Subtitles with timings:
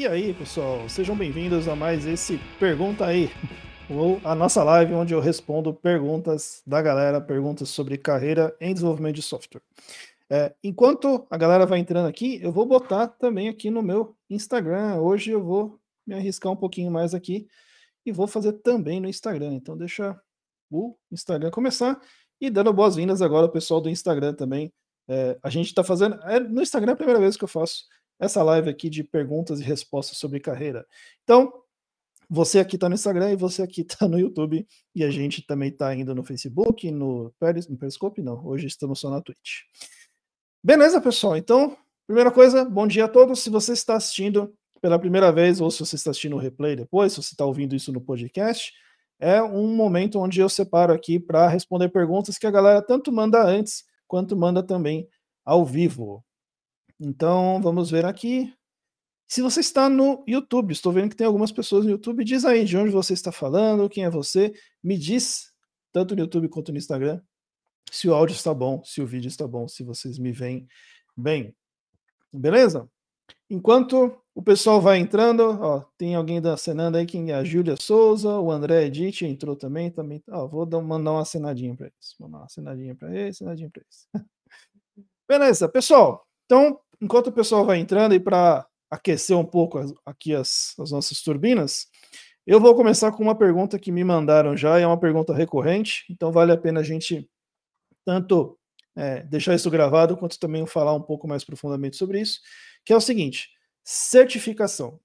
[0.00, 3.28] E aí, pessoal, sejam bem-vindos a mais esse Pergunta aí,
[3.90, 9.16] ou a nossa live onde eu respondo perguntas da galera, perguntas sobre carreira em desenvolvimento
[9.16, 9.60] de software.
[10.30, 14.96] É, enquanto a galera vai entrando aqui, eu vou botar também aqui no meu Instagram.
[14.96, 17.46] Hoje eu vou me arriscar um pouquinho mais aqui
[18.06, 19.52] e vou fazer também no Instagram.
[19.52, 20.18] Então deixa
[20.70, 22.00] o Instagram começar
[22.40, 24.72] e dando boas-vindas agora ao pessoal do Instagram também.
[25.06, 26.18] É, a gente está fazendo.
[26.22, 27.84] É, no Instagram é a primeira vez que eu faço
[28.20, 30.86] essa live aqui de perguntas e respostas sobre carreira.
[31.24, 31.50] Então,
[32.28, 34.64] você aqui está no Instagram e você aqui está no YouTube.
[34.94, 38.46] E a gente também está indo no Facebook, no, Peris, no Periscope, não.
[38.46, 39.62] Hoje estamos só na Twitch.
[40.62, 41.36] Beleza, pessoal?
[41.36, 43.40] Então, primeira coisa, bom dia a todos.
[43.40, 47.12] Se você está assistindo pela primeira vez ou se você está assistindo o replay depois,
[47.12, 48.72] se você está ouvindo isso no podcast,
[49.18, 53.42] é um momento onde eu separo aqui para responder perguntas que a galera tanto manda
[53.42, 55.08] antes quanto manda também
[55.44, 56.24] ao vivo.
[57.00, 58.54] Então, vamos ver aqui.
[59.26, 62.64] Se você está no YouTube, estou vendo que tem algumas pessoas no YouTube, diz aí
[62.64, 65.50] de onde você está falando, quem é você, me diz,
[65.92, 67.22] tanto no YouTube quanto no Instagram,
[67.90, 70.66] se o áudio está bom, se o vídeo está bom, se vocês me veem
[71.16, 71.54] bem.
[72.32, 72.86] Beleza?
[73.48, 77.76] Enquanto o pessoal vai entrando, ó, tem alguém da cenando aí, quem é a Júlia
[77.76, 80.22] Souza, o André Edith entrou também, também.
[80.28, 82.14] Ó, vou dar, mandar uma cenadinha para eles.
[82.18, 84.08] Mandar uma cenadinha para eles, cenadinha para eles.
[85.28, 86.26] Beleza, pessoal.
[86.44, 91.22] Então, enquanto o pessoal vai entrando e para aquecer um pouco aqui as, as nossas
[91.22, 91.86] turbinas,
[92.46, 96.04] eu vou começar com uma pergunta que me mandaram já, e é uma pergunta recorrente,
[96.10, 97.28] então vale a pena a gente
[98.04, 98.58] tanto
[98.96, 102.40] é, deixar isso gravado, quanto também falar um pouco mais profundamente sobre isso,
[102.84, 103.50] que é o seguinte:
[103.84, 104.98] certificação.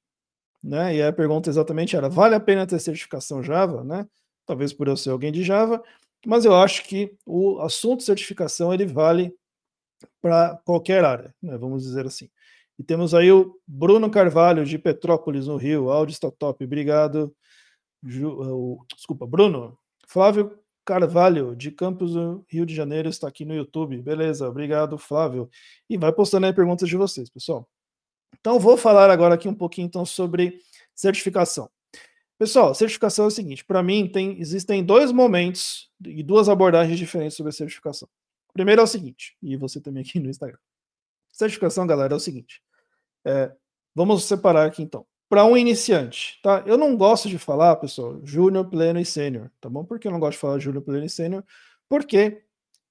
[0.63, 0.95] Né?
[0.95, 3.83] E a pergunta exatamente era: vale a pena ter certificação Java?
[3.83, 4.07] Né?
[4.45, 5.83] Talvez por eu ser alguém de Java,
[6.25, 9.35] mas eu acho que o assunto certificação ele vale
[10.25, 11.55] para qualquer área, né?
[11.55, 12.27] vamos dizer assim.
[12.79, 15.91] E temos aí o Bruno Carvalho, de Petrópolis, no Rio.
[15.91, 17.31] Áudio está top, obrigado.
[18.03, 19.77] Ju, uh, desculpa, Bruno.
[20.07, 24.01] Flávio Carvalho, de Campos do Rio de Janeiro, está aqui no YouTube.
[24.01, 25.47] Beleza, obrigado, Flávio.
[25.87, 27.69] E vai postando aí perguntas de vocês, pessoal.
[28.39, 30.59] Então, vou falar agora aqui um pouquinho então sobre
[30.95, 31.69] certificação.
[32.39, 37.37] Pessoal, certificação é o seguinte: para mim, tem, existem dois momentos e duas abordagens diferentes
[37.37, 38.09] sobre a certificação.
[38.55, 40.57] Primeiro é o seguinte, e você também aqui no Instagram.
[41.29, 42.61] Certificação, galera, é o seguinte.
[43.27, 43.51] É,
[43.93, 45.05] vamos separar aqui então.
[45.27, 46.63] Para um iniciante, tá?
[46.65, 49.83] Eu não gosto de falar, pessoal, júnior, pleno e sênior, tá bom?
[49.83, 51.43] Por que eu não gosto de falar júnior, pleno e sênior?
[51.89, 52.43] Porque,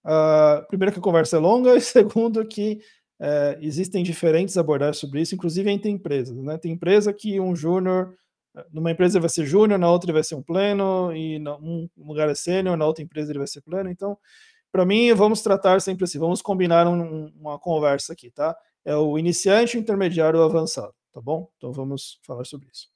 [0.05, 2.83] uh, primeiro, que a conversa é longa, e segundo, que
[3.19, 6.59] uh, existem diferentes abordagens sobre isso, inclusive entre empresas, né?
[6.59, 8.15] Tem empresa que um júnior,
[8.71, 12.35] numa empresa vai ser júnior, na outra vai ser um pleno, e num lugar é
[12.35, 14.19] sênior, na outra empresa ele vai ser pleno, então
[14.75, 18.57] para mim, vamos tratar sempre assim, vamos combinar um, uma conversa aqui, tá?
[18.85, 21.49] É o iniciante, o intermediário o avançado, tá bom?
[21.57, 22.89] Então vamos falar sobre isso.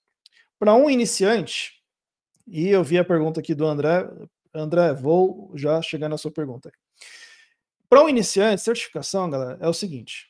[0.59, 1.75] Para um iniciante,
[2.49, 4.11] e eu vi a pergunta aqui do André,
[4.53, 6.69] André, vou já chegar na sua pergunta.
[7.89, 10.27] Para um iniciante, certificação, galera, é o seguinte.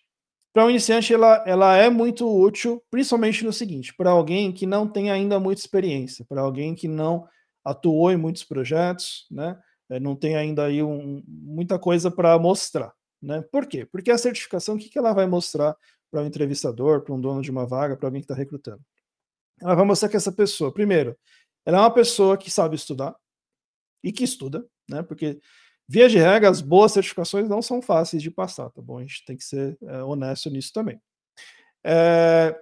[0.53, 4.87] Para um iniciante, ela, ela é muito útil, principalmente no seguinte: para alguém que não
[4.87, 7.27] tem ainda muita experiência, para alguém que não
[7.65, 9.59] atuou em muitos projetos, né?
[9.91, 12.93] É, não tem ainda aí um, muita coisa para mostrar.
[13.21, 13.43] Né?
[13.51, 13.85] Por quê?
[13.85, 15.77] Porque a certificação, o que, que ela vai mostrar
[16.11, 18.83] para um entrevistador, para um dono de uma vaga, para alguém que está recrutando?
[19.61, 21.17] Ela vai mostrar que essa pessoa, primeiro,
[21.67, 23.15] ela é uma pessoa que sabe estudar
[24.03, 25.03] e que estuda, né?
[25.03, 25.41] Porque,
[25.89, 28.99] via de regra, as boas certificações não são fáceis de passar, tá bom?
[28.99, 31.01] A gente tem que ser é, honesto nisso também.
[31.85, 32.57] É...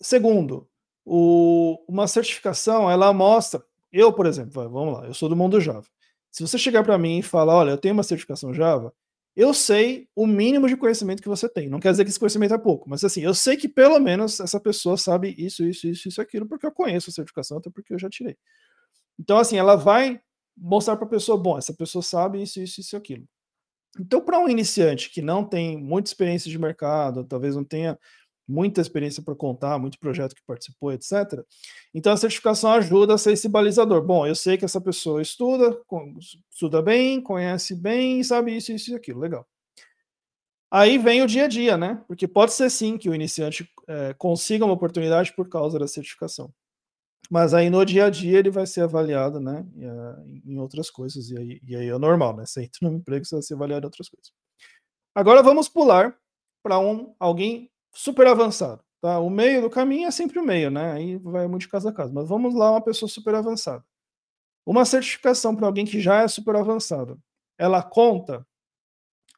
[0.00, 0.68] Segundo,
[1.04, 1.82] o...
[1.88, 3.64] uma certificação, ela mostra.
[3.90, 5.86] Eu, por exemplo, vamos lá, eu sou do mundo Java.
[6.30, 8.92] Se você chegar para mim e falar, olha, eu tenho uma certificação Java,
[9.36, 11.68] eu sei o mínimo de conhecimento que você tem.
[11.68, 14.40] Não quer dizer que esse conhecimento é pouco, mas assim, eu sei que pelo menos
[14.40, 17.94] essa pessoa sabe isso, isso, isso, isso, aquilo, porque eu conheço a certificação, até porque
[17.94, 18.36] eu já tirei.
[19.18, 20.20] Então, assim, ela vai
[20.56, 23.24] mostrar para a pessoa, bom, essa pessoa sabe isso, isso, isso, aquilo.
[23.98, 27.98] Então, para um iniciante que não tem muita experiência de mercado, talvez não tenha
[28.48, 31.44] muita experiência para contar, muito projeto que participou, etc.
[31.92, 34.02] Então a certificação ajuda a ser esse balizador.
[34.02, 35.78] Bom, eu sei que essa pessoa estuda,
[36.50, 39.20] estuda bem, conhece bem, sabe isso, isso e aquilo.
[39.20, 39.46] Legal.
[40.70, 42.02] Aí vem o dia a dia, né?
[42.06, 46.52] Porque pode ser sim que o iniciante é, consiga uma oportunidade por causa da certificação.
[47.30, 49.66] Mas aí no dia a dia ele vai ser avaliado, né?
[50.46, 51.30] Em outras coisas.
[51.30, 52.44] E aí, e aí é normal, né?
[52.46, 54.32] Você entra no emprego, você vai ser avaliado em outras coisas.
[55.14, 56.16] Agora vamos pular
[56.62, 58.80] para um alguém super avançado.
[59.00, 59.18] Tá?
[59.18, 60.92] O meio do caminho é sempre o meio, né?
[60.92, 62.12] Aí vai muito de casa a casa.
[62.12, 63.84] Mas vamos lá, uma pessoa super avançada.
[64.64, 67.18] Uma certificação para alguém que já é super avançado,
[67.58, 68.46] ela conta?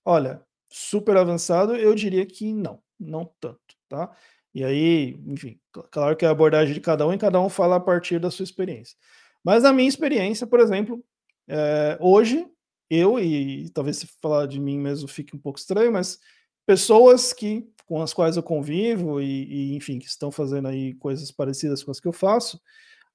[0.05, 4.15] Olha, super avançado, eu diria que não, não tanto, tá?
[4.53, 5.59] E aí, enfim,
[5.91, 8.43] claro que a abordagem de cada um e cada um fala a partir da sua
[8.43, 8.97] experiência.
[9.43, 11.03] Mas a minha experiência, por exemplo,
[11.49, 12.47] é, hoje,
[12.91, 16.19] eu, e talvez se falar de mim mesmo fique um pouco estranho, mas
[16.67, 21.33] pessoas que com as quais eu convivo e, e enfim, que estão fazendo aí coisas
[21.33, 22.61] parecidas com as que eu faço,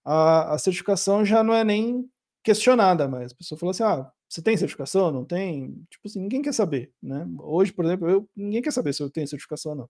[0.04, 2.06] a, a certificação já não é nem
[2.44, 3.32] questionada mais.
[3.32, 5.14] A pessoa fala assim: ah, você tem certificação?
[5.14, 5.82] Não tem?
[5.90, 7.26] Tipo assim, ninguém quer saber, né?
[7.40, 9.90] Hoje, por exemplo, eu, ninguém quer saber se eu tenho certificação ou não.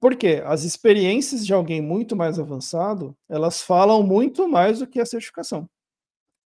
[0.00, 5.04] Porque as experiências de alguém muito mais avançado, elas falam muito mais do que a
[5.04, 5.68] certificação.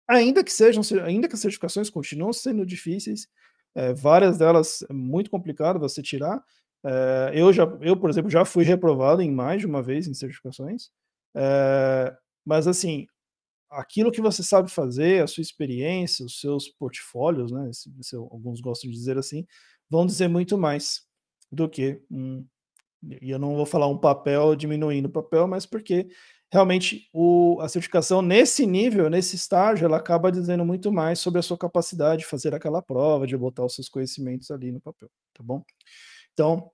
[0.09, 3.29] Ainda que sejam, ainda que as certificações continuam sendo difíceis,
[3.77, 6.43] é, várias delas é muito complicado você tirar.
[6.85, 10.15] É, eu já, eu por exemplo, já fui reprovado em mais de uma vez em
[10.15, 10.91] certificações.
[11.37, 13.07] É, mas assim,
[13.71, 17.71] aquilo que você sabe fazer, a sua experiência, os seus portfólios, né?
[17.73, 19.47] Se, se alguns gostam de dizer assim,
[19.91, 21.03] vão dizer muito mais
[21.53, 22.45] do que um,
[23.23, 26.09] e eu não vou falar um papel diminuindo o papel, mas porque
[26.53, 31.43] realmente o, a certificação nesse nível, nesse estágio, ela acaba dizendo muito mais sobre a
[31.43, 35.43] sua capacidade de fazer aquela prova, de botar os seus conhecimentos ali no papel, tá
[35.45, 35.63] bom?
[36.39, 36.71] Então,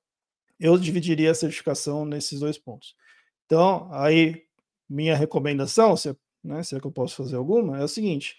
[0.60, 2.94] eu dividiria a certificação nesses dois pontos.
[3.46, 4.42] Então, aí,
[4.88, 8.36] minha recomendação, se, né, é que eu posso fazer alguma, é o seguinte: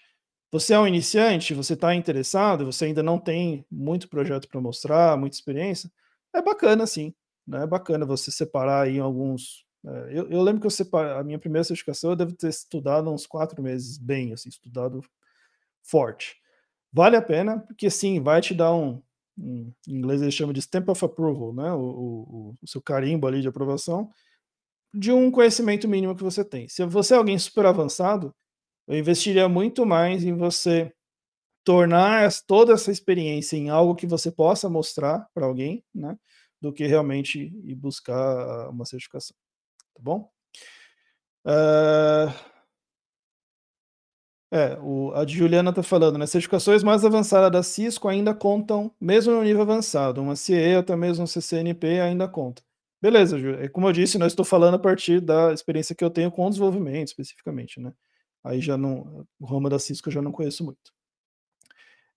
[0.52, 5.16] você é um iniciante, você está interessado, você ainda não tem muito projeto para mostrar,
[5.16, 5.90] muita experiência,
[6.34, 7.14] é bacana sim
[7.46, 9.64] né, é bacana você separar aí alguns.
[9.86, 13.10] É, eu, eu, lembro que eu separei, a minha primeira certificação eu devo ter estudado
[13.10, 15.00] uns quatro meses bem, assim, estudado
[15.82, 16.36] forte.
[16.92, 19.02] Vale a pena, porque sim, vai te dar um
[19.38, 23.40] em inglês eles chamam de stamp of approval, né, o, o, o seu carimbo ali
[23.40, 24.10] de aprovação,
[24.94, 26.68] de um conhecimento mínimo que você tem.
[26.68, 28.34] Se você é alguém super avançado,
[28.88, 30.92] eu investiria muito mais em você
[31.64, 36.16] tornar toda essa experiência em algo que você possa mostrar para alguém, né?
[36.60, 39.36] do que realmente ir buscar uma certificação.
[39.94, 40.30] Tá bom?
[41.44, 42.55] Uh,
[44.50, 46.26] é, o, a Juliana está falando, né?
[46.26, 50.22] Certificações mais avançadas da Cisco ainda contam, mesmo no nível avançado.
[50.22, 52.62] Uma CE, até mesmo um CCNP ainda conta.
[53.02, 53.50] Beleza, Ju.
[53.54, 56.48] É como eu disse, não estou falando a partir da experiência que eu tenho com
[56.48, 57.92] desenvolvimento, especificamente, né?
[58.44, 59.26] Aí já não.
[59.40, 60.92] O ramo da Cisco eu já não conheço muito.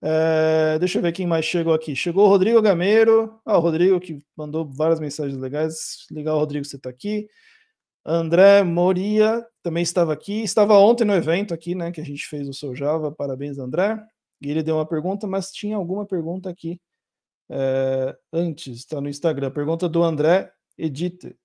[0.02, 1.96] É, deixa eu ver quem mais chegou aqui.
[1.96, 3.40] Chegou o Rodrigo Gameiro.
[3.46, 6.08] Ah, o Rodrigo que mandou várias mensagens legais.
[6.12, 7.28] Legal, Rodrigo, você está aqui.
[8.12, 10.42] André Moria também estava aqui.
[10.42, 11.92] Estava ontem no evento aqui, né?
[11.92, 13.12] Que a gente fez o seu Java.
[13.12, 14.02] Parabéns, André.
[14.42, 16.82] E ele deu uma pergunta, mas tinha alguma pergunta aqui
[17.52, 19.52] é, antes, está no Instagram.
[19.52, 21.36] Pergunta do André Edite.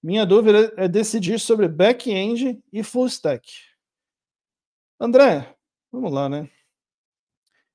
[0.00, 3.50] Minha dúvida é decidir sobre back-end e full stack.
[5.00, 5.56] André,
[5.90, 6.48] vamos lá, né?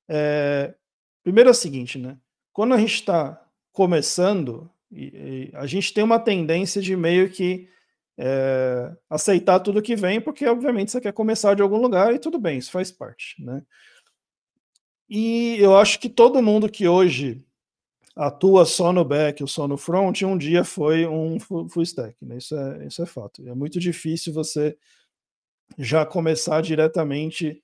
[0.08, 0.74] É,
[1.22, 2.18] primeiro é o seguinte, né?
[2.50, 4.70] Quando a gente está começando,
[5.54, 7.68] a gente tem uma tendência de meio que
[8.18, 12.38] é, aceitar tudo que vem, porque obviamente você quer começar de algum lugar e tudo
[12.38, 13.62] bem, isso faz parte, né?
[15.08, 17.44] E eu acho que todo mundo que hoje
[18.16, 22.38] atua só no back ou só no front, um dia foi um full stack, né?
[22.38, 23.46] Isso é, isso é fato.
[23.48, 24.76] É muito difícil você
[25.78, 27.62] já começar diretamente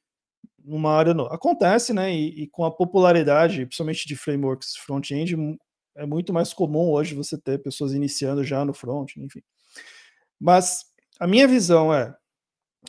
[0.65, 1.35] numa área nova.
[1.35, 2.15] Acontece, né?
[2.15, 5.37] E, e, com a popularidade, principalmente de frameworks front-end,
[5.97, 9.43] é muito mais comum hoje você ter pessoas iniciando já no front, enfim.
[10.41, 10.85] Mas
[11.19, 12.17] a minha visão é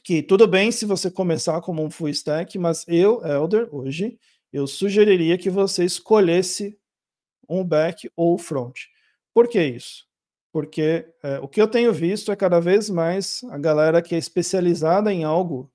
[0.03, 4.20] que tudo bem se você começar como um full stack, mas eu, Elder, hoje,
[4.51, 6.77] eu sugeriria que você escolhesse
[7.48, 8.77] um back ou front.
[9.34, 10.06] Por que isso?
[10.51, 14.18] Porque é, o que eu tenho visto é cada vez mais a galera que é
[14.18, 15.72] especializada em algo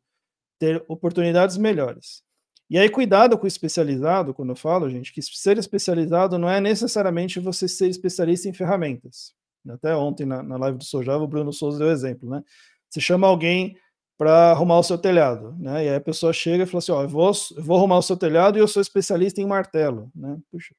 [0.59, 2.23] ter oportunidades melhores.
[2.71, 6.61] E aí, cuidado com o especializado, quando eu falo, gente, que ser especializado não é
[6.61, 9.35] necessariamente você ser especialista em ferramentas.
[9.69, 12.43] Até ontem, na, na live do Sojava, o Bruno Souza deu exemplo, né?
[12.91, 13.77] Você chama alguém
[14.17, 15.85] para arrumar o seu telhado, né?
[15.85, 18.03] E aí a pessoa chega e fala assim, ó, eu vou, eu vou arrumar o
[18.03, 20.39] seu telhado e eu sou especialista em martelo, né?
[20.51, 20.75] Puxa,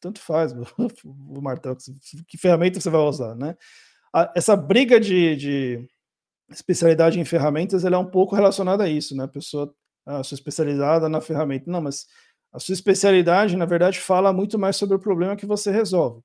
[0.00, 0.52] tanto faz
[1.04, 1.76] o martelo,
[2.26, 3.56] que ferramenta você vai usar, né?
[4.34, 5.88] Essa briga de, de
[6.50, 9.24] especialidade em ferramentas ela é um pouco relacionada a isso, né?
[9.24, 9.72] A pessoa,
[10.04, 11.70] ah, sou especializada na ferramenta.
[11.70, 12.06] Não, mas
[12.52, 16.22] a sua especialidade, na verdade, fala muito mais sobre o problema que você resolve.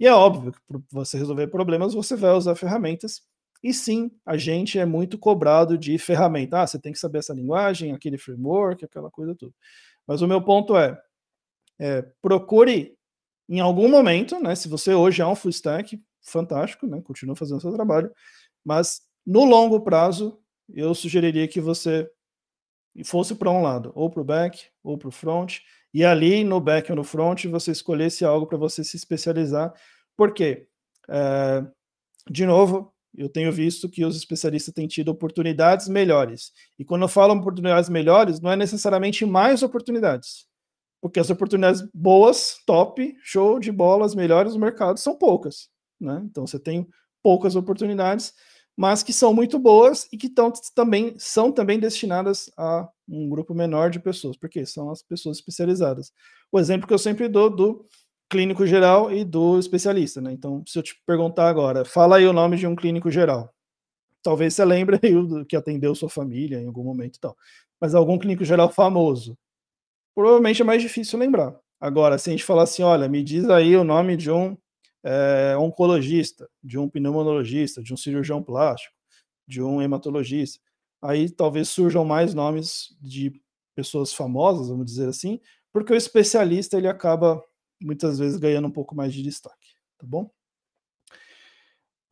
[0.00, 3.22] E é óbvio que para você resolver problemas, você vai usar ferramentas.
[3.62, 6.62] E sim, a gente é muito cobrado de ferramenta.
[6.62, 9.54] Ah, você tem que saber essa linguagem, aquele framework, aquela coisa tudo.
[10.06, 10.96] Mas o meu ponto é,
[11.78, 12.96] é procure
[13.48, 14.54] em algum momento, né?
[14.54, 17.00] Se você hoje é um full stack, fantástico, né?
[17.02, 18.12] Continua fazendo seu trabalho,
[18.64, 20.38] mas no longo prazo,
[20.68, 22.10] eu sugeriria que você
[23.04, 25.58] fosse para um lado, ou para o back, ou para o front,
[25.92, 29.72] e ali no back ou no front você escolhesse algo para você se especializar.
[30.16, 30.66] Por quê?
[31.08, 31.64] É,
[32.30, 36.52] de novo, eu tenho visto que os especialistas têm tido oportunidades melhores.
[36.78, 40.46] E quando eu falo oportunidades melhores, não é necessariamente mais oportunidades.
[41.00, 45.68] Porque as oportunidades boas, top, show de bolas, melhores no mercado são poucas.
[46.00, 46.20] Né?
[46.24, 46.86] Então você tem
[47.22, 48.32] poucas oportunidades,
[48.78, 53.52] mas que são muito boas e que tão, também são também destinadas a um grupo
[53.52, 56.12] menor de pessoas, porque são as pessoas especializadas.
[56.52, 57.84] O exemplo que eu sempre dou do
[58.30, 60.30] clínico geral e do especialista, né?
[60.32, 63.52] Então, se eu te perguntar agora, fala aí o nome de um clínico geral.
[64.22, 67.36] Talvez você lembre aí que atendeu sua família em algum momento e tal.
[67.80, 69.36] Mas algum clínico geral famoso.
[70.14, 71.52] Provavelmente é mais difícil lembrar.
[71.80, 74.56] Agora, se a gente falar assim, olha, me diz aí o nome de um
[75.08, 78.94] é, oncologista, de um pneumologista, de um cirurgião plástico,
[79.46, 80.62] de um hematologista,
[81.00, 83.32] aí talvez surjam mais nomes de
[83.74, 85.40] pessoas famosas, vamos dizer assim,
[85.72, 87.42] porque o especialista ele acaba
[87.80, 90.30] muitas vezes ganhando um pouco mais de destaque, tá bom?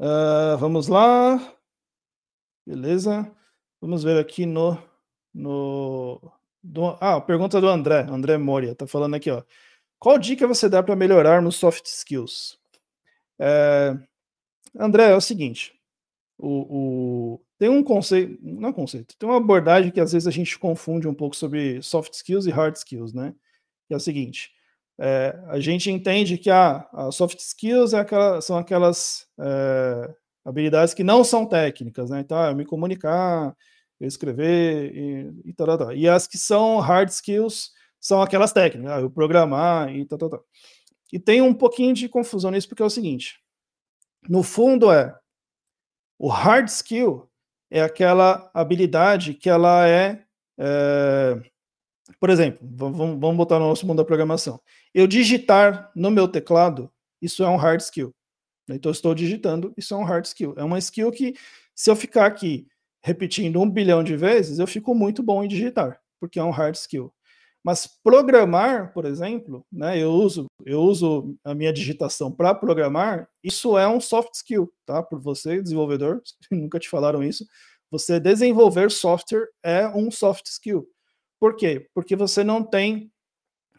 [0.00, 1.54] Uh, vamos lá.
[2.66, 3.30] Beleza.
[3.80, 4.78] Vamos ver aqui no.
[5.34, 6.20] no
[6.62, 9.42] do, ah, pergunta do André, André Moria, tá falando aqui, ó.
[9.98, 12.58] Qual dica você dá para melhorar nos soft skills?
[13.38, 13.96] É,
[14.78, 15.72] André, é o seguinte:
[16.38, 20.30] o, o, tem um conceito, não é conceito, tem uma abordagem que às vezes a
[20.30, 23.34] gente confunde um pouco sobre soft skills e hard skills, né?
[23.88, 24.50] Que é o seguinte:
[24.98, 30.14] é, a gente entende que a, a soft skills é aquela, são aquelas é,
[30.44, 32.20] habilidades que não são técnicas, né?
[32.20, 33.54] Então, ah, eu me comunicar,
[34.00, 35.92] eu escrever e, e tal, tal, tal.
[35.94, 40.30] E as que são hard skills são aquelas técnicas, ah, eu programar e tal, tal,
[40.30, 40.44] tal.
[41.12, 43.40] E tem um pouquinho de confusão nisso, porque é o seguinte:
[44.28, 45.16] no fundo é
[46.18, 47.28] o hard skill
[47.70, 50.24] é aquela habilidade que ela é,
[50.58, 51.40] é
[52.20, 54.60] por exemplo, vamos, vamos botar no nosso mundo da programação.
[54.94, 58.14] Eu digitar no meu teclado, isso é um hard skill.
[58.68, 60.54] Então, eu estou digitando, isso é um hard skill.
[60.56, 61.34] É uma skill que,
[61.74, 62.66] se eu ficar aqui
[63.02, 66.74] repetindo um bilhão de vezes, eu fico muito bom em digitar, porque é um hard
[66.74, 67.12] skill.
[67.66, 73.76] Mas programar, por exemplo, né, eu uso eu uso a minha digitação para programar, isso
[73.76, 75.02] é um soft skill, tá?
[75.02, 77.44] Por você, desenvolvedor, nunca te falaram isso,
[77.90, 80.86] você desenvolver software é um soft skill.
[81.40, 81.88] Por quê?
[81.92, 83.10] Porque você não tem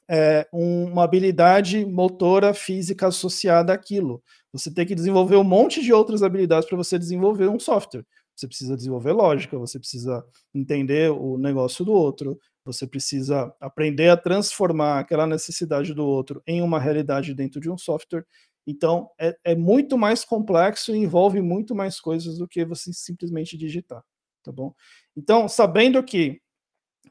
[0.09, 4.21] é, uma habilidade motora física associada àquilo.
[4.51, 8.05] Você tem que desenvolver um monte de outras habilidades para você desenvolver um software.
[8.37, 14.17] Você precisa desenvolver lógica, você precisa entender o negócio do outro, você precisa aprender a
[14.17, 18.25] transformar aquela necessidade do outro em uma realidade dentro de um software.
[18.67, 23.57] Então, é, é muito mais complexo e envolve muito mais coisas do que você simplesmente
[23.57, 24.03] digitar,
[24.43, 24.73] tá bom?
[25.15, 26.39] Então, sabendo que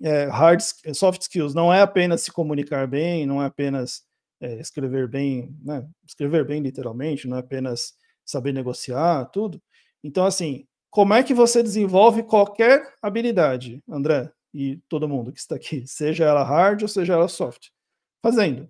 [0.02, 0.60] é, hard
[0.94, 4.02] soft skills não é apenas se comunicar bem, não é apenas
[4.40, 5.88] é, escrever bem, né?
[6.06, 9.60] escrever bem literalmente, não é apenas saber negociar, tudo.
[10.04, 10.66] Então, assim,
[10.96, 16.24] como é que você desenvolve qualquer habilidade, André e todo mundo que está aqui, seja
[16.24, 17.68] ela hard ou seja ela soft?
[18.22, 18.66] Fazendo.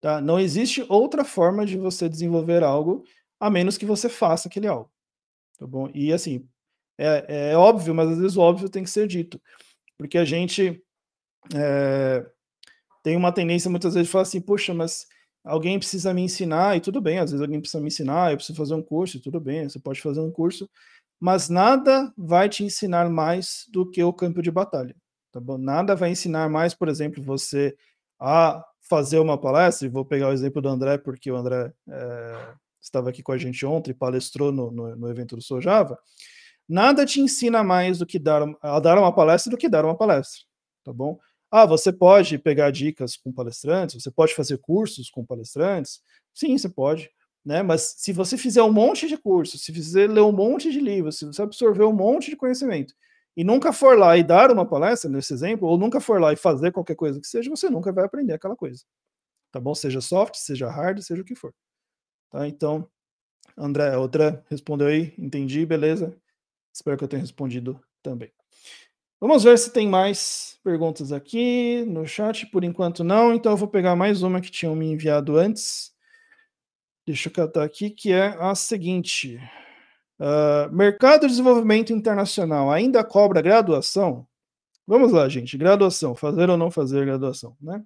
[0.00, 0.18] Tá?
[0.18, 3.04] Não existe outra forma de você desenvolver algo
[3.38, 4.90] a menos que você faça aquele algo.
[5.58, 5.90] Tá bom?
[5.92, 6.48] E assim,
[6.96, 9.38] é, é óbvio, mas às vezes o óbvio tem que ser dito
[9.98, 10.82] porque a gente
[11.54, 12.24] é,
[13.02, 15.06] tem uma tendência muitas vezes de falar assim, poxa, mas
[15.44, 18.56] alguém precisa me ensinar, e tudo bem, às vezes alguém precisa me ensinar, eu preciso
[18.56, 20.68] fazer um curso, e tudo bem, você pode fazer um curso,
[21.20, 24.94] mas nada vai te ensinar mais do que o campo de batalha,
[25.32, 25.58] tá bom?
[25.58, 27.76] Nada vai ensinar mais, por exemplo, você
[28.20, 33.10] a fazer uma palestra, vou pegar o exemplo do André, porque o André é, estava
[33.10, 35.98] aqui com a gente ontem, palestrou no, no, no evento do Sojava,
[36.68, 39.96] Nada te ensina mais do que dar, a dar uma palestra do que dar uma
[39.96, 40.42] palestra,
[40.84, 41.18] tá bom?
[41.50, 46.02] Ah, você pode pegar dicas com palestrantes, você pode fazer cursos com palestrantes?
[46.34, 47.10] Sim, você pode,
[47.44, 47.62] né?
[47.62, 51.18] Mas se você fizer um monte de cursos, se fizer ler um monte de livros,
[51.18, 52.94] se você absorver um monte de conhecimento
[53.36, 56.36] e nunca for lá e dar uma palestra, nesse exemplo, ou nunca for lá e
[56.36, 58.84] fazer qualquer coisa que seja, você nunca vai aprender aquela coisa.
[59.52, 59.74] Tá bom?
[59.74, 61.54] Seja soft, seja hard, seja o que for.
[62.30, 62.46] Tá?
[62.46, 62.88] Então,
[63.56, 66.14] André, outra respondeu aí, entendi, beleza.
[66.72, 68.30] Espero que eu tenha respondido também.
[69.20, 72.46] Vamos ver se tem mais perguntas aqui no chat.
[72.46, 73.34] Por enquanto, não.
[73.34, 75.92] Então, eu vou pegar mais uma que tinham me enviado antes.
[77.08, 79.40] Deixa eu catar aqui, que é a seguinte:
[80.20, 84.28] uh, Mercado de Desenvolvimento Internacional ainda cobra graduação?
[84.86, 85.56] Vamos lá, gente.
[85.56, 87.82] Graduação, fazer ou não fazer graduação, né?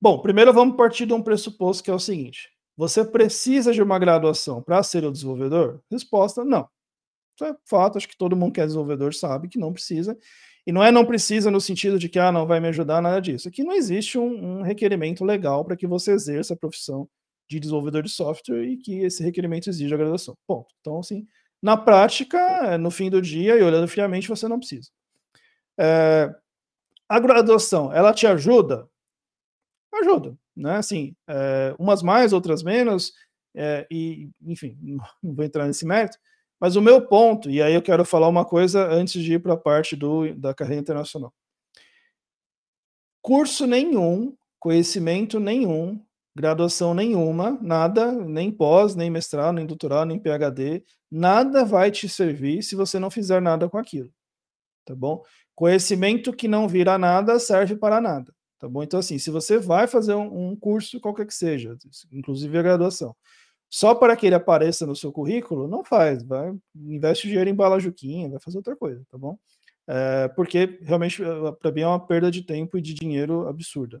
[0.00, 3.98] Bom, primeiro vamos partir de um pressuposto que é o seguinte: você precisa de uma
[3.98, 5.80] graduação para ser o desenvolvedor?
[5.90, 6.68] Resposta: não.
[7.34, 10.16] Isso é fato, acho que todo mundo que é desenvolvedor sabe que não precisa.
[10.64, 13.20] E não é não precisa no sentido de que ah, não vai me ajudar, nada
[13.20, 13.48] disso.
[13.48, 17.08] Aqui não existe um, um requerimento legal para que você exerça a profissão
[17.48, 20.36] de desenvolvedor de software e que esse requerimento exige a graduação.
[20.46, 20.68] Ponto.
[20.80, 21.26] Então, assim,
[21.62, 24.90] na prática, no fim do dia e olhando friamente, você não precisa.
[25.78, 26.32] É,
[27.08, 28.88] a graduação, ela te ajuda?
[29.94, 30.76] Ajuda, né?
[30.76, 33.12] Assim, é, umas mais, outras menos,
[33.54, 34.76] é, e, enfim,
[35.22, 36.18] não vou entrar nesse mérito,
[36.60, 39.54] mas o meu ponto, e aí eu quero falar uma coisa antes de ir para
[39.54, 41.32] a parte do, da carreira internacional.
[43.22, 46.04] Curso nenhum, conhecimento nenhum,
[46.38, 52.62] graduação nenhuma, nada, nem pós, nem mestrado, nem doutorado, nem PhD, nada vai te servir
[52.62, 54.08] se você não fizer nada com aquilo.
[54.84, 55.22] Tá bom?
[55.54, 58.32] Conhecimento que não vira nada serve para nada.
[58.60, 58.84] Tá bom?
[58.84, 61.76] Então, assim, se você vai fazer um, um curso, qualquer que seja,
[62.12, 63.14] inclusive a graduação,
[63.68, 66.22] só para que ele apareça no seu currículo, não faz.
[66.22, 69.36] Vai, investe dinheiro em bala juquinha, vai fazer outra coisa, tá bom?
[69.88, 71.20] É, porque realmente,
[71.60, 74.00] para mim, é uma perda de tempo e de dinheiro absurda.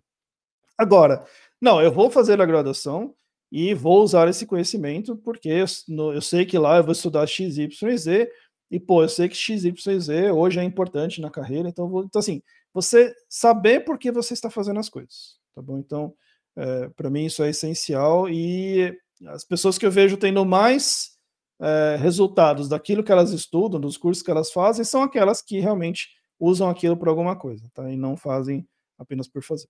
[0.78, 1.24] Agora,
[1.60, 3.14] não, eu vou fazer a graduação
[3.50, 5.66] e vou usar esse conhecimento porque eu,
[6.14, 8.30] eu sei que lá eu vou estudar X, Y e Z,
[8.70, 11.88] e pô, eu sei que X, Y e Z hoje é importante na carreira, então,
[11.88, 12.42] vou, então assim,
[12.72, 15.78] você saber por que você está fazendo as coisas, tá bom?
[15.78, 16.14] Então,
[16.56, 21.16] é, para mim isso é essencial e as pessoas que eu vejo tendo mais
[21.60, 26.08] é, resultados daquilo que elas estudam, dos cursos que elas fazem, são aquelas que realmente
[26.38, 27.90] usam aquilo por alguma coisa, tá?
[27.90, 28.64] E não fazem
[28.96, 29.68] apenas por fazer.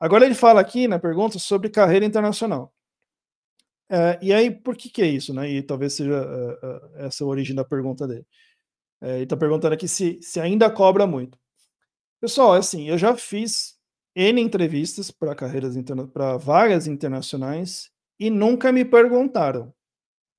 [0.00, 2.72] Agora ele fala aqui na pergunta sobre carreira internacional.
[3.90, 5.32] É, e aí, por que, que é isso?
[5.32, 5.50] Né?
[5.50, 8.26] E talvez seja uh, uh, essa a origem da pergunta dele.
[9.00, 11.38] É, ele está perguntando aqui se, se ainda cobra muito.
[12.20, 13.76] Pessoal, é assim, eu já fiz
[14.14, 15.74] N entrevistas para carreiras
[16.12, 19.72] para vagas internacionais e nunca me perguntaram.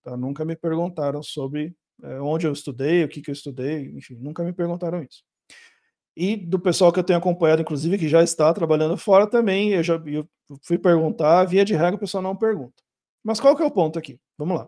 [0.04, 0.18] Tá?
[0.18, 4.44] Nunca me perguntaram sobre é, onde eu estudei, o que, que eu estudei, enfim, nunca
[4.44, 5.24] me perguntaram isso.
[6.22, 9.82] E do pessoal que eu tenho acompanhado, inclusive, que já está trabalhando fora também, eu
[9.82, 10.28] já eu
[10.64, 12.84] fui perguntar, via de regra o pessoal não pergunta.
[13.24, 14.20] Mas qual que é o ponto aqui?
[14.38, 14.68] Vamos lá.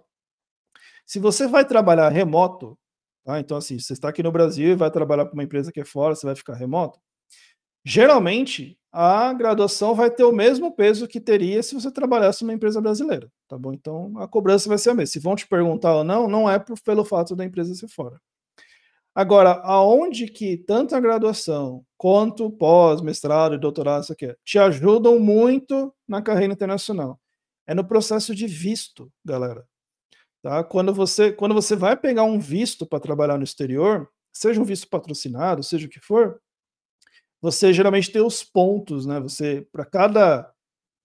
[1.06, 2.80] Se você vai trabalhar remoto,
[3.26, 3.38] tá?
[3.38, 5.84] então assim, você está aqui no Brasil e vai trabalhar para uma empresa que é
[5.84, 6.98] fora, você vai ficar remoto,
[7.84, 12.80] geralmente a graduação vai ter o mesmo peso que teria se você trabalhasse numa empresa
[12.80, 13.74] brasileira, tá bom?
[13.74, 15.12] Então a cobrança vai ser a mesma.
[15.12, 18.22] Se vão te perguntar ou não, não é pelo fato da empresa ser fora.
[19.14, 25.20] Agora, aonde que tanto a graduação quanto pós, mestrado e doutorado, isso aqui, te ajudam
[25.20, 27.20] muito na carreira internacional?
[27.68, 29.66] É no processo de visto, galera.
[30.42, 30.64] Tá?
[30.64, 34.88] Quando, você, quando você vai pegar um visto para trabalhar no exterior, seja um visto
[34.90, 36.42] patrocinado, seja o que for,
[37.42, 39.20] você geralmente tem os pontos, né?
[39.20, 40.54] Você, para cada,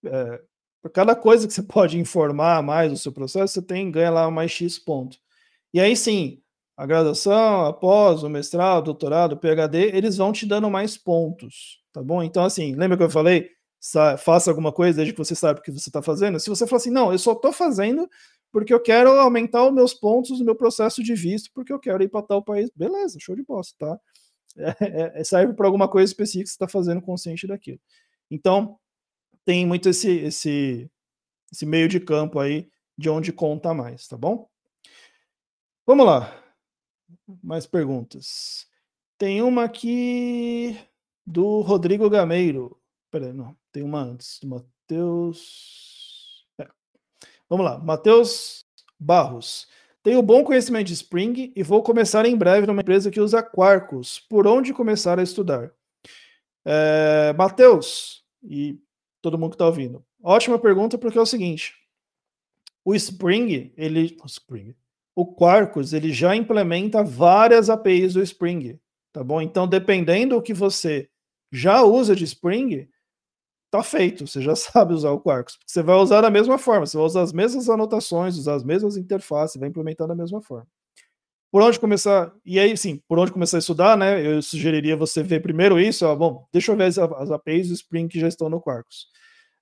[0.05, 0.43] é,
[0.83, 4.31] para cada coisa que você pode informar mais do seu processo, você tem ganha lá
[4.31, 5.21] mais X pontos.
[5.75, 6.43] E aí sim,
[6.77, 12.23] a graduação, após o mestrado, doutorado, PhD, eles vão te dando mais pontos, tá bom?
[12.23, 13.51] Então, assim, lembra que eu falei?
[14.19, 16.39] Faça alguma coisa desde que você sabe o que você está fazendo.
[16.39, 18.09] Se você falar assim, não, eu só estou fazendo
[18.53, 22.03] porque eu quero aumentar os meus pontos no meu processo de visto, porque eu quero
[22.03, 23.99] ir para tal país, beleza, show de bola, tá?
[24.81, 27.79] É, é, serve para alguma coisa específica que você está fazendo consciente daquilo.
[28.31, 28.79] Então,
[29.45, 30.91] tem muito esse, esse,
[31.53, 34.49] esse meio de campo aí de onde conta mais, tá bom?
[35.87, 36.46] Vamos lá
[37.43, 38.67] mais perguntas.
[39.19, 40.79] Tem uma aqui
[41.27, 42.79] do Rodrigo Gameiro.
[43.11, 46.47] Peraí, não, tem uma antes, do Matheus.
[46.59, 46.69] É.
[47.49, 48.65] Vamos lá, Matheus
[48.99, 49.67] Barros.
[50.03, 54.21] Tenho bom conhecimento de Spring e vou começar em breve numa empresa que usa Quarkus.
[54.21, 55.73] Por onde começar a estudar?
[56.65, 58.79] É, Matheus, e
[59.21, 60.05] todo mundo que está ouvindo.
[60.23, 61.75] Ótima pergunta, porque é o seguinte:
[62.85, 64.17] o Spring, ele.
[64.23, 64.77] O Spring
[65.17, 68.79] o Quarkus ele já implementa várias APIs do Spring,
[69.11, 69.41] tá bom?
[69.41, 71.09] Então, dependendo do que você
[71.51, 72.87] já usa de Spring,
[73.71, 75.59] tá feito, você já sabe usar o Quarkus.
[75.67, 78.99] Você vai usar da mesma forma, você vai usar as mesmas anotações, usar as mesmas
[78.99, 80.69] interfaces, vai implementar da mesma forma.
[81.51, 82.31] Por onde começar?
[82.45, 84.21] E aí, sim, por onde começar a estudar, né?
[84.21, 87.75] Eu sugeriria você ver primeiro isso, ó, bom, deixa eu ver as, as APIs do
[87.75, 89.07] Spring que já estão no Quarkus.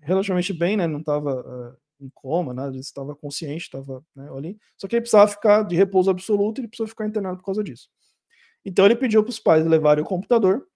[0.00, 0.86] relativamente bem, né?
[0.86, 4.58] Não estava uh, em coma, nada, ele estava consciente, estava né, ali.
[4.78, 7.88] Só que ele precisava ficar de repouso absoluto, ele precisou ficar internado por causa disso.
[8.64, 10.66] Então ele pediu para os pais levarem o computador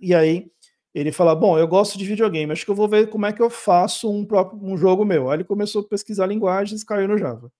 [0.00, 0.50] e aí
[0.94, 3.42] ele fala: bom, eu gosto de videogame, acho que eu vou ver como é que
[3.42, 5.30] eu faço um próprio um jogo meu.
[5.30, 7.52] Aí ele começou a pesquisar linguagens, caiu no Java.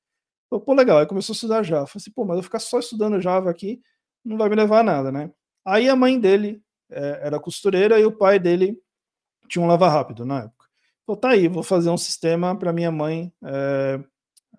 [0.53, 0.99] Falei, pô, legal.
[0.99, 1.87] Aí começou a estudar Java.
[1.87, 3.81] Falei assim, pô, mas eu ficar só estudando Java aqui
[4.23, 5.31] não vai me levar a nada, né?
[5.65, 8.79] Aí a mãe dele é, era costureira e o pai dele
[9.49, 10.67] tinha um lava rápido na época.
[11.07, 14.01] Falei, tá aí, vou fazer um sistema para minha mãe é,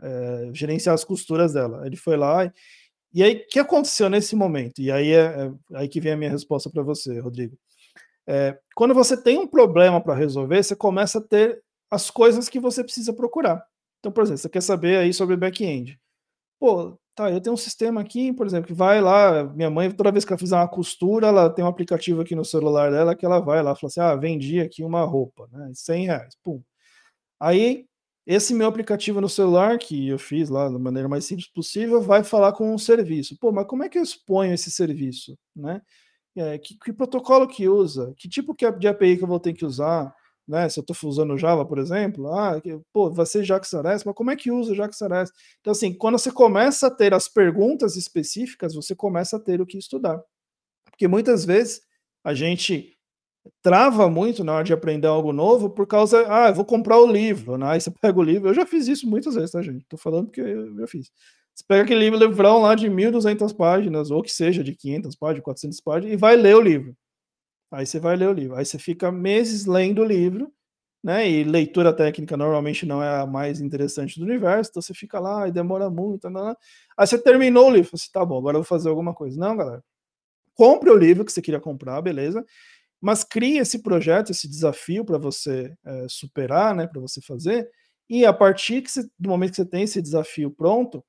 [0.02, 1.86] é, gerenciar as costuras dela.
[1.86, 2.52] Ele foi lá e,
[3.14, 4.82] e aí, o que aconteceu nesse momento?
[4.82, 7.56] E aí é, é aí que vem a minha resposta para você, Rodrigo.
[8.26, 12.60] É, quando você tem um problema para resolver, você começa a ter as coisas que
[12.60, 13.64] você precisa procurar.
[14.04, 15.98] Então, por exemplo, você quer saber aí sobre back-end.
[16.60, 20.12] Pô, tá, eu tenho um sistema aqui, por exemplo, que vai lá, minha mãe, toda
[20.12, 23.26] vez que ela fizer uma costura, ela tem um aplicativo aqui no celular dela que
[23.26, 26.62] ela vai lá, fala assim, ah, vendi aqui uma roupa, né, 100 reais, pum.
[27.40, 27.86] Aí,
[28.28, 32.24] esse meu aplicativo no celular, que eu fiz lá da maneira mais simples possível, vai
[32.24, 33.38] falar com um serviço.
[33.40, 35.82] Pô, mas como é que eu exponho esse serviço, né?
[36.36, 38.14] É, que, que protocolo que usa?
[38.18, 40.14] Que tipo de API que eu vou ter que usar?
[40.48, 40.68] Né?
[40.70, 44.36] Se eu estou usando Java, por exemplo, ah, pô, vai ser JAX-RS, mas como é
[44.36, 45.32] que usa JAX-RS?
[45.62, 49.66] Então, assim, quando você começa a ter as perguntas específicas, você começa a ter o
[49.66, 50.22] que estudar.
[50.90, 51.82] Porque muitas vezes
[52.24, 52.98] a gente
[53.62, 57.08] trava muito na hora de aprender algo novo por causa, ah, eu vou comprar o
[57.08, 57.68] livro, né?
[57.72, 59.86] Aí você pega o livro, eu já fiz isso muitas vezes, tá, gente?
[59.90, 61.12] Tô falando porque eu já fiz.
[61.56, 65.44] Você pega aquele livro livrão lá de 1.200 páginas, ou que seja, de 500 páginas,
[65.44, 66.96] 400 páginas, e vai ler o livro.
[67.74, 68.56] Aí você vai ler o livro.
[68.56, 70.52] Aí você fica meses lendo o livro,
[71.04, 71.30] né?
[71.30, 75.48] E leitura técnica normalmente não é a mais interessante do universo, então você fica lá
[75.48, 76.30] e demora muito.
[76.30, 76.58] Não, não.
[76.98, 79.40] Aí você terminou o livro, você tá bom, agora eu vou fazer alguma coisa.
[79.40, 79.84] Não, galera.
[80.56, 82.46] Compre o livro que você queria comprar, beleza?
[83.02, 86.88] Mas crie esse projeto, esse desafio para você é, superar, né?
[86.88, 87.70] Para você fazer.
[88.10, 91.04] E a partir você, do momento que você tem esse desafio pronto,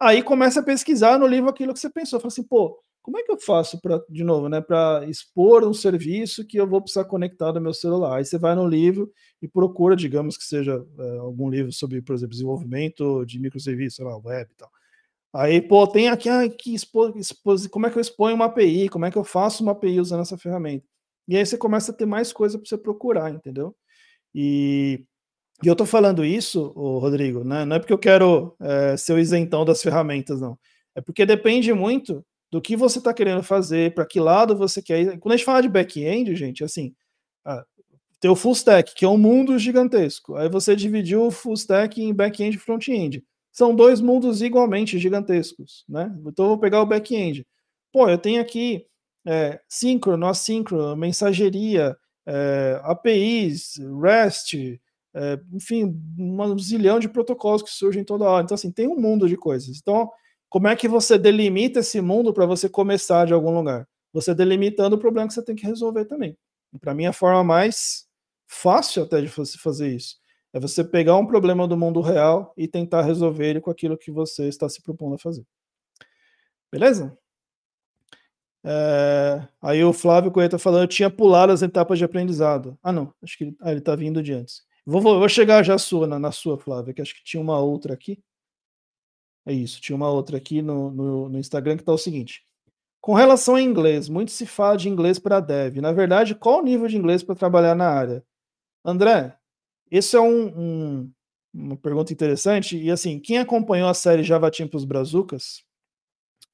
[0.00, 2.20] aí começa a pesquisar no livro aquilo que você pensou.
[2.20, 5.74] Fala assim, pô, como é que eu faço para, de novo, né, para expor um
[5.74, 8.16] serviço que eu vou precisar conectar no meu celular?
[8.16, 9.12] Aí você vai no livro
[9.42, 14.06] e procura, digamos que seja é, algum livro sobre, por exemplo, desenvolvimento de microserviços, sei
[14.06, 14.70] lá, web e tal.
[15.34, 17.12] Aí, pô, tem aqui, ah, que expo,
[17.70, 18.88] como é que eu exponho uma API?
[18.88, 20.86] Como é que eu faço uma API usando essa ferramenta?
[21.28, 23.76] E aí você começa a ter mais coisa para você procurar, entendeu?
[24.34, 25.04] E,
[25.62, 29.18] e eu tô falando isso, Rodrigo, né, não é porque eu quero é, ser o
[29.18, 30.58] isentão das ferramentas, não.
[30.94, 35.00] É porque depende muito do que você está querendo fazer, para que lado você quer
[35.00, 35.18] ir.
[35.18, 36.94] Quando a gente fala de back-end, gente, assim,
[38.24, 40.34] tem o full stack, que é um mundo gigantesco.
[40.36, 43.22] Aí você dividiu o full stack em back-end e front-end.
[43.52, 46.10] São dois mundos igualmente gigantescos, né?
[46.26, 47.46] Então eu vou pegar o back-end.
[47.92, 48.86] Pô, eu tenho aqui
[49.26, 51.94] é, síncrono, assíncrono, mensageria,
[52.26, 54.80] é, APIs, REST,
[55.14, 58.42] é, enfim, um zilhão de protocolos que surgem toda hora.
[58.42, 59.78] Então, assim, tem um mundo de coisas.
[59.78, 60.10] Então,
[60.48, 63.88] como é que você delimita esse mundo para você começar de algum lugar?
[64.12, 66.36] Você delimitando o problema que você tem que resolver também.
[66.80, 68.06] Para mim, a forma mais
[68.46, 70.16] fácil até de você fazer isso
[70.54, 74.12] é você pegar um problema do mundo real e tentar resolver ele com aquilo que
[74.12, 75.44] você está se propondo a fazer.
[76.70, 77.18] Beleza?
[78.62, 82.78] É, aí o Flávio Coelho está falando, eu tinha pulado as etapas de aprendizado.
[82.82, 84.62] Ah, não, acho que ele ah, está vindo de antes.
[84.86, 87.92] Vou, vou, chegar já sua, na, na sua, Flávia, que acho que tinha uma outra
[87.92, 88.22] aqui.
[89.46, 89.80] É isso.
[89.80, 92.44] Tinha uma outra aqui no, no, no Instagram que está o seguinte.
[93.00, 95.76] Com relação a inglês, muito se fala de inglês para dev.
[95.76, 98.24] Na verdade, qual o nível de inglês para trabalhar na área?
[98.84, 99.36] André,
[99.90, 101.12] esse é um, um,
[101.52, 102.78] uma pergunta interessante.
[102.78, 105.62] E assim, quem acompanhou a série Java Team para os Brazucas,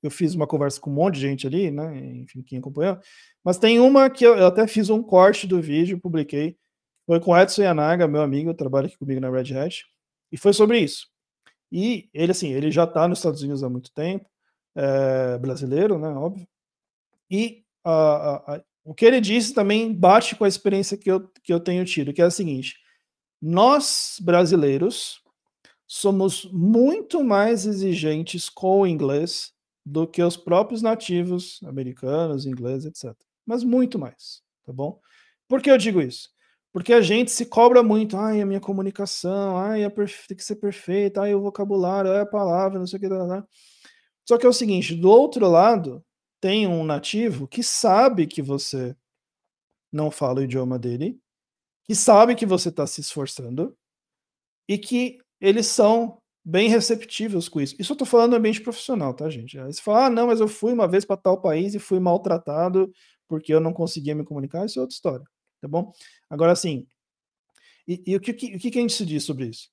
[0.03, 1.97] eu fiz uma conversa com um monte de gente ali, né?
[2.17, 2.99] Enfim, quem acompanhou.
[3.45, 6.57] Mas tem uma que eu, eu até fiz um corte do vídeo, publiquei.
[7.07, 9.85] Foi com Edson Yanaga, meu amigo, trabalha aqui comigo na Red Hat.
[10.33, 11.09] E foi sobre isso.
[11.71, 14.29] E ele, assim, ele já está nos Estados Unidos há muito tempo,
[14.75, 16.47] é, brasileiro, né, óbvio.
[17.31, 21.29] E a, a, a, o que ele disse também bate com a experiência que eu,
[21.43, 22.77] que eu tenho tido, que é a seguinte:
[23.41, 25.23] nós, brasileiros,
[25.87, 29.53] somos muito mais exigentes com o inglês
[29.85, 33.17] do que os próprios nativos americanos, ingleses, etc.
[33.47, 35.01] Mas muito mais, tá bom?
[35.49, 36.29] Por que eu digo isso?
[36.73, 40.29] Porque a gente se cobra muito, ai, a minha comunicação, ai, perfe...
[40.29, 43.45] tem que ser perfeita, ai, o vocabulário, ai, a palavra, não sei o que, lá.
[44.29, 46.05] Só que é o seguinte, do outro lado,
[46.41, 48.97] tem um nativo que sabe que você
[49.93, 51.21] não fala o idioma dele,
[51.85, 53.77] que sabe que você está se esforçando
[54.69, 57.75] e que eles são bem receptivos com isso.
[57.79, 59.59] Isso eu tô falando no ambiente profissional, tá, gente?
[59.59, 61.99] Aí você fala, ah, não, mas eu fui uma vez para tal país e fui
[61.99, 62.91] maltratado
[63.29, 65.25] porque eu não conseguia me comunicar, isso é outra história,
[65.61, 65.93] tá bom?
[66.29, 66.87] Agora, assim,
[67.87, 69.69] e, e o, que, o que a gente se diz sobre isso?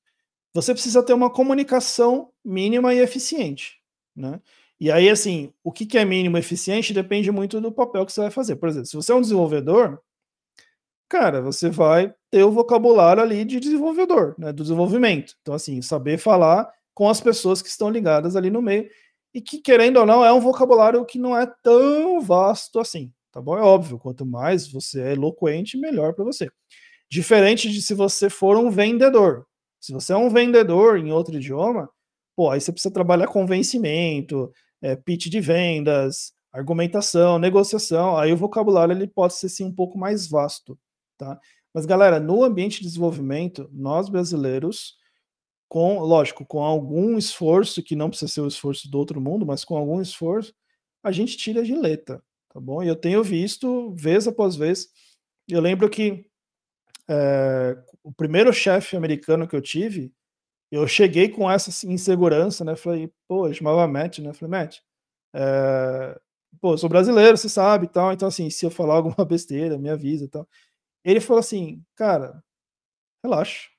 [0.53, 3.79] Você precisa ter uma comunicação mínima e eficiente,
[4.15, 4.41] né?
[4.79, 8.11] E aí, assim, o que, que é mínimo e eficiente depende muito do papel que
[8.11, 8.55] você vai fazer.
[8.55, 9.99] Por exemplo, se você é um desenvolvedor,
[11.09, 15.35] cara, você vai ter o vocabulário ali de desenvolvedor, né, do desenvolvimento.
[15.41, 18.89] Então, assim, saber falar com as pessoas que estão ligadas ali no meio
[19.33, 23.41] e que, querendo ou não, é um vocabulário que não é tão vasto assim, tá
[23.41, 23.55] bom?
[23.55, 26.49] É óbvio, quanto mais você é eloquente, melhor para você.
[27.09, 29.45] Diferente de se você for um vendedor.
[29.79, 31.87] Se você é um vendedor em outro idioma,
[32.35, 38.91] pô, aí você precisa trabalhar convencimento, é, pitch de vendas, argumentação, negociação, aí o vocabulário
[38.91, 40.75] ele pode ser sim um pouco mais vasto,
[41.15, 41.39] tá?
[41.71, 44.95] Mas galera, no ambiente de desenvolvimento, nós brasileiros,
[45.69, 49.63] com, lógico, com algum esforço, que não precisa ser o esforço do outro mundo, mas
[49.63, 50.55] com algum esforço,
[51.03, 52.19] a gente tira de letra,
[52.57, 52.81] tá bom?
[52.81, 54.89] E eu tenho visto, vez após vez,
[55.47, 56.25] eu lembro que
[57.07, 60.11] é, o primeiro chefe americano que eu tive,
[60.71, 62.75] eu cheguei com essa insegurança, né?
[62.75, 64.33] Falei, pô, eu chamava Matt, né?
[64.33, 64.79] Falei, Matt,
[65.35, 66.19] é,
[66.59, 69.77] pô, eu sou brasileiro, você sabe e tal, então assim, se eu falar alguma besteira,
[69.77, 70.47] me avisa e tal.
[71.05, 72.43] Ele falou assim, cara,
[73.23, 73.69] relaxa,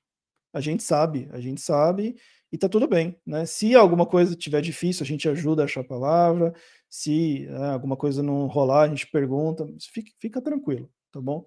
[0.53, 2.15] a gente sabe, a gente sabe
[2.51, 3.45] e tá tudo bem, né?
[3.45, 6.53] Se alguma coisa tiver difícil, a gente ajuda a achar a palavra,
[6.89, 11.45] se né, alguma coisa não rolar, a gente pergunta, fica, fica tranquilo, tá bom?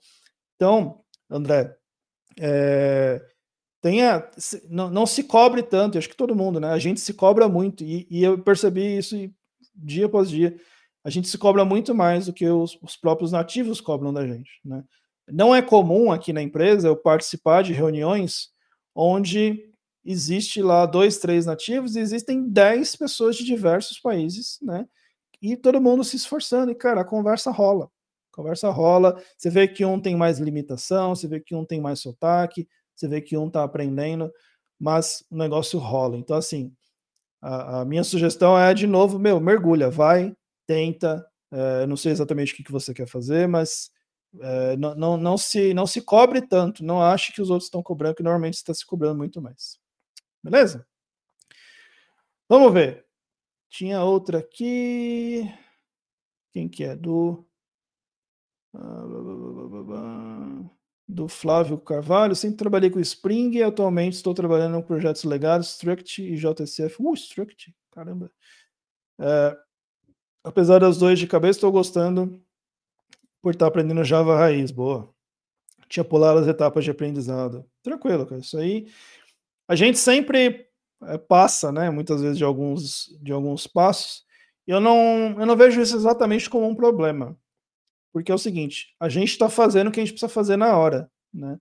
[0.54, 1.76] Então, André,
[2.38, 3.20] é,
[3.80, 4.30] tenha,
[4.68, 6.68] não, não, se cobre tanto, acho que todo mundo, né?
[6.68, 9.16] A gente se cobra muito, e, e, eu percebi isso
[9.74, 10.56] dia após dia.
[11.04, 14.50] A gente se cobra muito mais do que os, os próprios nativos cobram da gente,
[14.64, 14.84] né?
[15.28, 18.50] Não é comum aqui na empresa eu participar de reuniões
[18.94, 19.72] onde
[20.04, 24.86] existe lá dois, três nativos e existem dez pessoas de diversos países, né?
[25.42, 27.86] E todo mundo se esforçando, e cara, a conversa rola.
[28.32, 31.80] A conversa rola, você vê que um tem mais limitação, você vê que um tem
[31.80, 34.32] mais sotaque, você vê que um está aprendendo,
[34.78, 36.16] mas o negócio rola.
[36.16, 36.72] Então, assim,
[37.40, 40.34] a, a, minha sugestão é, de novo, meu, mergulha, vai,
[40.66, 41.26] tenta.
[41.50, 43.90] É, não sei exatamente o que, que você quer fazer, mas
[44.40, 47.82] é, não, não, não, se, não se cobre tanto, não ache que os outros estão
[47.82, 49.78] cobrando, que normalmente está se cobrando muito mais.
[50.42, 50.86] Beleza?
[52.48, 53.04] Vamos ver.
[53.72, 55.50] Tinha outra aqui.
[56.52, 56.94] Quem que é?
[56.94, 57.42] Do.
[61.08, 62.36] Do Flávio Carvalho.
[62.36, 66.96] Sempre trabalhei com Spring e atualmente estou trabalhando em projetos legados, Struct e JSF.
[67.00, 68.30] Uh, Struct, caramba.
[69.18, 69.56] É,
[70.44, 72.38] apesar das dois de cabeça, estou gostando
[73.40, 74.70] por estar aprendendo Java raiz.
[74.70, 75.14] Boa.
[75.88, 77.64] Tinha pulado as etapas de aprendizado.
[77.82, 78.42] Tranquilo, cara.
[78.42, 78.92] Isso aí.
[79.66, 80.70] A gente sempre
[81.06, 81.90] é, passa, né?
[81.90, 84.24] Muitas vezes de alguns, de alguns passos.
[84.66, 87.36] Eu não, eu não vejo isso exatamente como um problema.
[88.12, 90.76] Porque é o seguinte, a gente está fazendo o que a gente precisa fazer na
[90.76, 91.58] hora, né?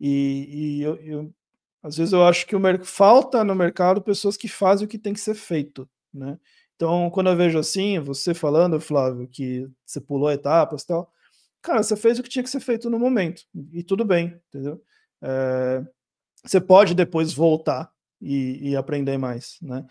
[0.00, 1.34] E, e eu, eu,
[1.82, 5.12] às vezes eu acho que o falta no mercado pessoas que fazem o que tem
[5.12, 6.38] que ser feito, né?
[6.74, 11.12] Então, quando eu vejo assim, você falando, Flávio, que você pulou etapas e tal,
[11.62, 14.82] cara, você fez o que tinha que ser feito no momento, e tudo bem, entendeu?
[15.22, 15.84] É,
[16.44, 17.93] você pode depois voltar
[18.24, 19.84] e, e aprender mais, né?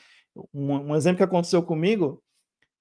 [0.53, 2.21] Um, um, exemplo que aconteceu comigo,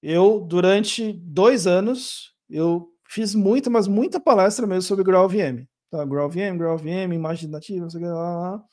[0.01, 5.67] eu, durante dois anos, eu fiz muita, mas muita palestra mesmo sobre GraalVM.
[5.91, 6.03] Tá?
[6.03, 8.63] GraalVM, GraalVM, imagem nativa, sei lá, lá.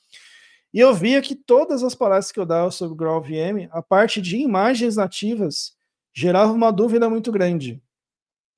[0.73, 4.39] E eu via que todas as palestras que eu dava sobre GraalVM, a parte de
[4.39, 5.75] imagens nativas
[6.15, 7.83] gerava uma dúvida muito grande.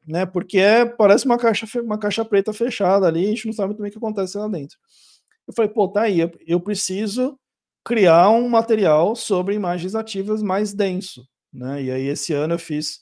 [0.06, 0.24] Né?
[0.24, 3.82] Porque é, parece uma caixa, uma caixa preta fechada ali, a gente não sabe muito
[3.82, 4.78] bem o que acontece lá dentro.
[5.46, 7.38] Eu falei, pô, tá aí, eu preciso
[7.85, 11.27] criar um material sobre imagens nativas mais denso.
[11.53, 11.85] Né?
[11.85, 13.01] E aí, esse ano eu fiz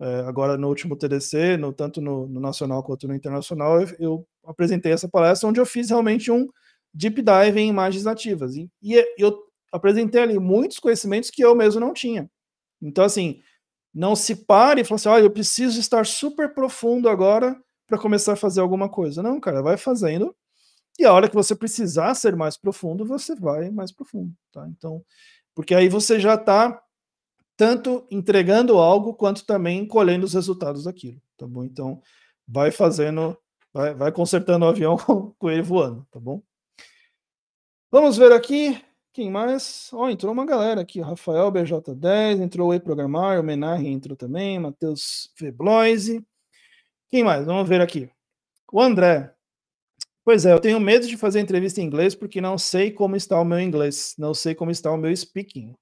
[0.00, 4.28] é, agora no último TDC, no, tanto no, no, nacional quanto no internacional, eu, eu,
[4.44, 6.46] apresentei essa palestra onde eu fiz realmente um
[6.94, 8.54] deep dive em imagens nativas.
[8.54, 9.36] E, e eu
[9.72, 12.30] apresentei ali muitos conhecimentos que eu mesmo não tinha.
[12.80, 13.42] Então, assim,
[13.92, 18.34] não se pare e fale assim, olha, eu preciso estar super profundo agora para começar
[18.34, 19.22] a fazer alguma coisa.
[19.22, 20.34] Não, cara, vai fazendo.
[20.98, 24.66] E a hora que você precisar ser mais profundo, você vai mais profundo, tá?
[24.68, 25.04] Então,
[25.54, 26.82] porque aí você já está
[27.56, 31.64] tanto entregando algo quanto também colhendo os resultados daquilo, tá bom?
[31.64, 32.02] Então,
[32.46, 33.36] vai fazendo,
[33.72, 34.96] vai, vai consertando o avião
[35.38, 36.42] com ele voando, tá bom?
[37.90, 38.80] Vamos ver aqui.
[39.12, 39.90] Quem mais?
[39.92, 41.00] Ó, oh, entrou uma galera aqui.
[41.00, 46.24] Rafael BJ10, entrou o E Programar, o Menarre entrou também, Matheus Vebloise.
[47.08, 47.46] Quem mais?
[47.46, 48.10] Vamos ver aqui.
[48.72, 49.34] O André.
[50.28, 53.40] Pois é, eu tenho medo de fazer entrevista em inglês porque não sei como está
[53.40, 55.74] o meu inglês, não sei como está o meu speaking.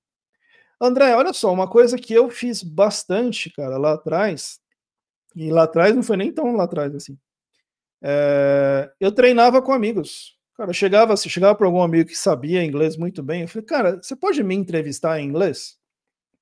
[0.81, 4.61] André, olha só, uma coisa que eu fiz bastante, cara, lá atrás,
[5.35, 7.19] e lá atrás não foi nem tão lá atrás assim.
[8.01, 10.39] É, eu treinava com amigos.
[10.55, 13.67] Cara, eu chegava, se chegava para algum amigo que sabia inglês muito bem, eu falei,
[13.67, 15.77] cara, você pode me entrevistar em inglês?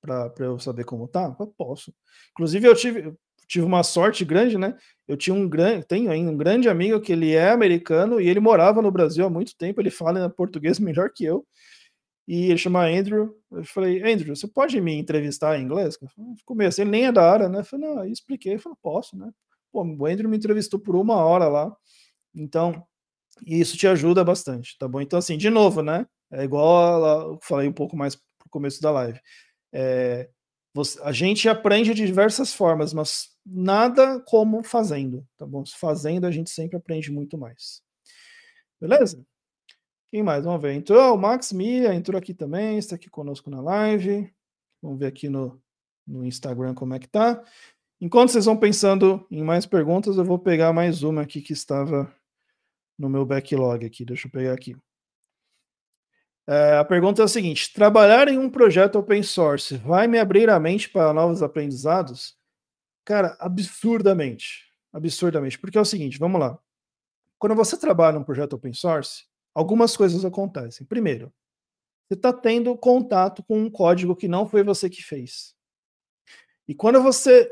[0.03, 1.35] Para eu saber como tá?
[1.41, 1.91] Eu posso.
[2.33, 4.77] Inclusive, eu tive, tive uma sorte grande, né?
[5.07, 8.41] Eu tinha um grande, tenho ainda um grande amigo que ele é americano e ele
[8.41, 11.47] morava no Brasil há muito tempo, ele fala português melhor que eu.
[12.27, 13.37] E ele chama Andrew.
[13.53, 15.99] Eu falei, Andrew, você pode me entrevistar em inglês?
[16.45, 17.61] Comecei, ele nem é da área, né?
[17.61, 19.31] Eu falei, não, aí expliquei, eu falei, posso, né?
[19.71, 21.75] Pô, o Andrew me entrevistou por uma hora lá.
[22.35, 22.83] Então,
[23.47, 25.01] isso te ajuda bastante, tá bom?
[25.01, 26.07] Então, assim, de novo, né?
[26.33, 29.21] É igual eu falei um pouco mais pro começo da live.
[29.73, 30.29] É,
[30.75, 35.63] você, a gente aprende de diversas formas, mas nada como fazendo, tá bom?
[35.65, 37.81] Fazendo a gente sempre aprende muito mais.
[38.81, 39.25] Beleza?
[40.11, 40.45] Quem mais?
[40.45, 40.75] Vamos ver.
[40.75, 44.29] Entrou o Max Mia, entrou aqui também, está aqui conosco na live.
[44.83, 45.63] Vamos ver aqui no,
[46.05, 47.43] no Instagram como é que tá.
[48.01, 52.13] Enquanto vocês vão pensando em mais perguntas, eu vou pegar mais uma aqui que estava
[52.99, 54.05] no meu backlog aqui.
[54.05, 54.77] Deixa eu pegar aqui.
[56.47, 60.51] É, a pergunta é a seguinte: trabalhar em um projeto open source vai me abrir
[60.51, 62.37] a mente para novos aprendizados?
[63.05, 64.65] Cara, absurdamente.
[64.93, 65.59] Absurdamente.
[65.59, 66.59] Porque é o seguinte, vamos lá.
[67.39, 70.87] Quando você trabalha num projeto open source, algumas coisas acontecem.
[70.87, 71.33] Primeiro,
[72.07, 75.55] você está tendo contato com um código que não foi você que fez.
[76.69, 77.51] E quando você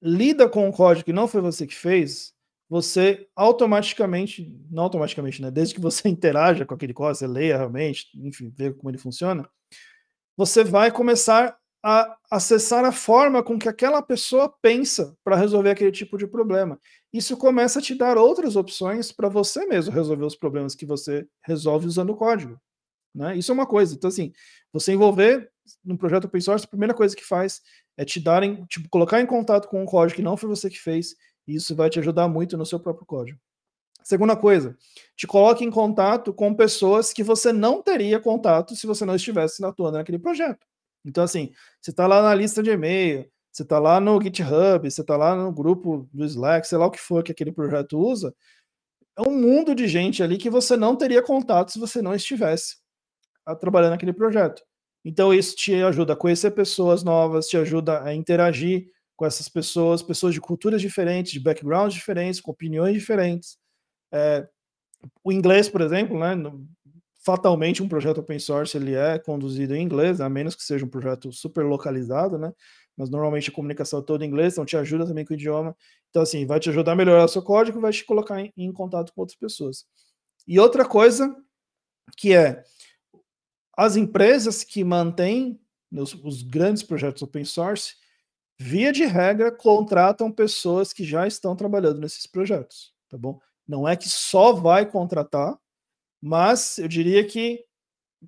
[0.00, 2.34] lida com um código que não foi você que fez,
[2.72, 5.50] você automaticamente, não automaticamente, né?
[5.50, 9.46] Desde que você interaja com aquele código, você leia realmente, enfim, vê como ele funciona,
[10.34, 11.54] você vai começar
[11.84, 16.80] a acessar a forma com que aquela pessoa pensa para resolver aquele tipo de problema.
[17.12, 21.26] Isso começa a te dar outras opções para você mesmo resolver os problemas que você
[21.44, 22.58] resolve usando o código.
[23.14, 23.36] Né?
[23.36, 23.94] Isso é uma coisa.
[23.94, 24.32] Então, assim,
[24.72, 25.46] você envolver
[25.84, 27.60] num projeto open source, a primeira coisa que faz
[27.98, 30.78] é te darem, tipo, colocar em contato com um código que não foi você que
[30.78, 31.14] fez
[31.46, 33.38] isso vai te ajudar muito no seu próprio código.
[34.02, 34.76] Segunda coisa,
[35.16, 39.64] te coloque em contato com pessoas que você não teria contato se você não estivesse
[39.64, 40.66] atuando naquele projeto.
[41.04, 45.00] Então, assim, você está lá na lista de e-mail, você está lá no GitHub, você
[45.00, 48.34] está lá no grupo do Slack, sei lá o que for que aquele projeto usa,
[49.16, 52.76] é um mundo de gente ali que você não teria contato se você não estivesse
[53.60, 54.62] trabalhando naquele projeto.
[55.04, 60.02] Então, isso te ajuda a conhecer pessoas novas, te ajuda a interagir com essas pessoas,
[60.02, 63.58] pessoas de culturas diferentes, de backgrounds diferentes, com opiniões diferentes.
[64.12, 64.48] É,
[65.24, 66.34] o inglês, por exemplo, né,
[67.24, 70.88] fatalmente um projeto open source ele é conduzido em inglês, a menos que seja um
[70.88, 72.52] projeto super localizado, né?
[72.96, 75.76] Mas normalmente a comunicação é toda em inglês, então te ajuda também com o idioma.
[76.10, 78.72] Então, assim, vai te ajudar a melhorar o seu código, vai te colocar em, em
[78.72, 79.86] contato com outras pessoas.
[80.46, 81.34] E outra coisa
[82.16, 82.64] que é
[83.76, 85.58] as empresas que mantêm
[85.92, 87.94] os, os grandes projetos open source,
[88.62, 93.40] via de regra, contratam pessoas que já estão trabalhando nesses projetos, tá bom?
[93.66, 95.58] Não é que só vai contratar,
[96.20, 97.64] mas eu diria que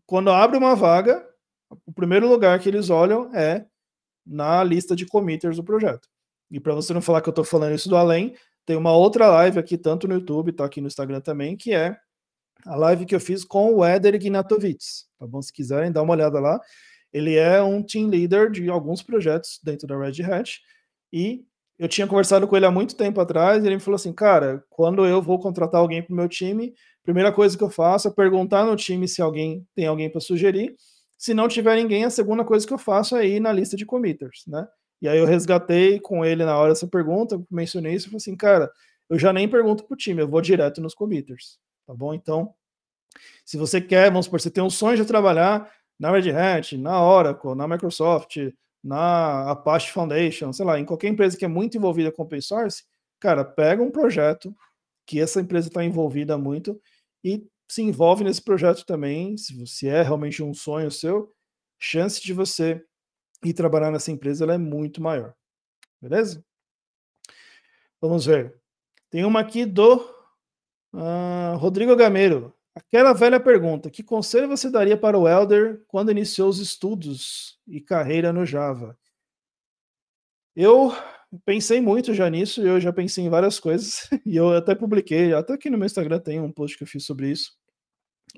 [0.05, 1.25] quando abre uma vaga,
[1.87, 3.65] o primeiro lugar que eles olham é
[4.27, 6.09] na lista de committers do projeto.
[6.51, 8.35] E para você não falar que eu estou falando isso do além,
[8.67, 11.97] tem uma outra live aqui, tanto no YouTube, tá aqui no Instagram também, que é
[12.67, 14.85] a live que eu fiz com o Éder Gnatovic,
[15.19, 15.41] tá bom?
[15.41, 16.61] Se quiserem, dá uma olhada lá.
[17.15, 20.61] Ele é um team leader de alguns projetos dentro da Red Hat
[21.13, 21.45] e
[21.79, 24.65] eu tinha conversado com ele há muito tempo atrás e ele me falou assim, cara,
[24.69, 26.75] quando eu vou contratar alguém para o meu time,
[27.05, 30.75] primeira coisa que eu faço é perguntar no time se alguém tem alguém para sugerir.
[31.17, 33.87] Se não tiver ninguém, a segunda coisa que eu faço é ir na lista de
[33.87, 34.67] committers, né?
[35.01, 38.37] E aí eu resgatei com ele na hora essa pergunta, mencionei isso e falei assim,
[38.37, 38.71] cara,
[39.09, 42.13] eu já nem pergunto pro time, eu vou direto nos committers, tá bom?
[42.13, 42.53] Então,
[43.45, 47.03] se você quer, vamos supor, você tem um sonho de trabalhar na Red Hat, na
[47.03, 48.37] Oracle, na Microsoft,
[48.83, 52.85] na Apache Foundation, sei lá, em qualquer empresa que é muito envolvida com open source,
[53.19, 54.55] cara, pega um projeto
[55.07, 56.81] que essa empresa está envolvida muito
[57.23, 61.33] e se envolve nesse projeto também, se, se é realmente um sonho seu,
[61.79, 62.85] chance de você
[63.43, 65.35] ir trabalhar nessa empresa é muito maior.
[66.01, 66.45] Beleza?
[68.01, 68.55] Vamos ver.
[69.11, 69.97] Tem uma aqui do
[70.93, 72.55] uh, Rodrigo Gameiro.
[72.75, 77.81] Aquela velha pergunta: que conselho você daria para o Elder quando iniciou os estudos e
[77.81, 78.99] carreira no Java?
[80.57, 80.93] Eu
[81.45, 85.55] pensei muito já nisso, eu já pensei em várias coisas, e eu até publiquei, até
[85.55, 87.53] aqui no meu Instagram tem um post que eu fiz sobre isso.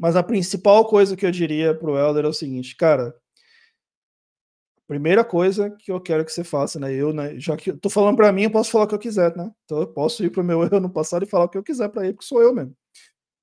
[0.00, 3.14] Mas a principal coisa que eu diria pro Helder é o seguinte, cara,
[4.86, 6.92] primeira coisa que eu quero que você faça, né?
[6.94, 8.98] Eu, né, já que eu tô falando para mim, eu posso falar o que eu
[8.98, 9.50] quiser, né?
[9.64, 11.88] Então eu posso ir pro meu eu no passado e falar o que eu quiser
[11.88, 12.76] para ele, porque sou eu mesmo.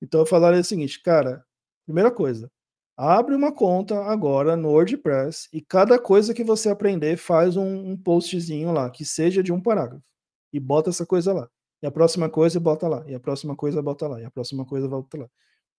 [0.04, 1.42] Então eu falaria o seguinte, cara,
[1.86, 2.50] primeira coisa,
[2.94, 7.96] abre uma conta agora no WordPress e cada coisa que você aprender faz um, um
[7.96, 10.04] postzinho lá, que seja de um parágrafo,
[10.52, 11.48] e bota essa coisa lá.
[11.82, 14.66] E a próxima coisa bota lá, e a próxima coisa bota lá, e a próxima
[14.66, 15.30] coisa volta lá.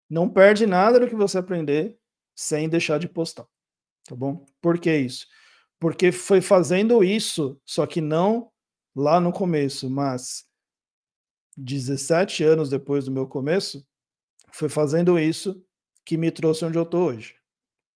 [0.09, 1.97] Não perde nada do que você aprender
[2.35, 3.45] sem deixar de postar.
[4.07, 4.43] Tá bom?
[4.59, 5.27] Por que isso?
[5.79, 8.51] Porque foi fazendo isso, só que não
[8.95, 10.45] lá no começo, mas
[11.57, 13.85] 17 anos depois do meu começo,
[14.55, 15.61] foi fazendo isso
[16.05, 17.35] que me trouxe onde eu estou hoje.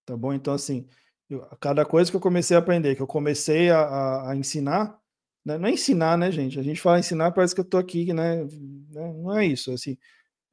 [0.05, 0.33] Tá bom?
[0.33, 0.87] Então, assim,
[1.29, 4.99] eu, cada coisa que eu comecei a aprender, que eu comecei a, a, a ensinar,
[5.45, 5.57] né?
[5.57, 6.59] não é ensinar, né, gente?
[6.59, 8.43] A gente fala ensinar, parece que eu estou aqui, né?
[8.43, 9.13] né?
[9.13, 9.71] Não é isso.
[9.71, 9.97] Assim,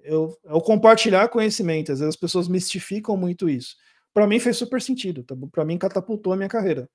[0.00, 3.74] eu, eu compartilhar conhecimento, às vezes as pessoas mistificam muito isso.
[4.14, 6.88] Para mim fez super sentido, tá Para mim catapultou a minha carreira.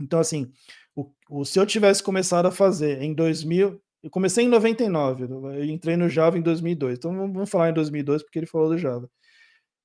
[0.00, 0.50] Então, assim,
[0.96, 5.64] o, o, se eu tivesse começado a fazer em 2000, eu comecei em 99, eu
[5.64, 9.10] entrei no Java em 2002, então vamos falar em 2002 porque ele falou do Java.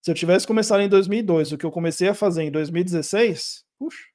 [0.02, 4.06] Se eu tivesse começado em 2002, o que eu comecei a fazer em 2016, puxa,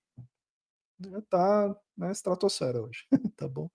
[1.00, 3.68] já tá na estratosfera hoje, tá bom?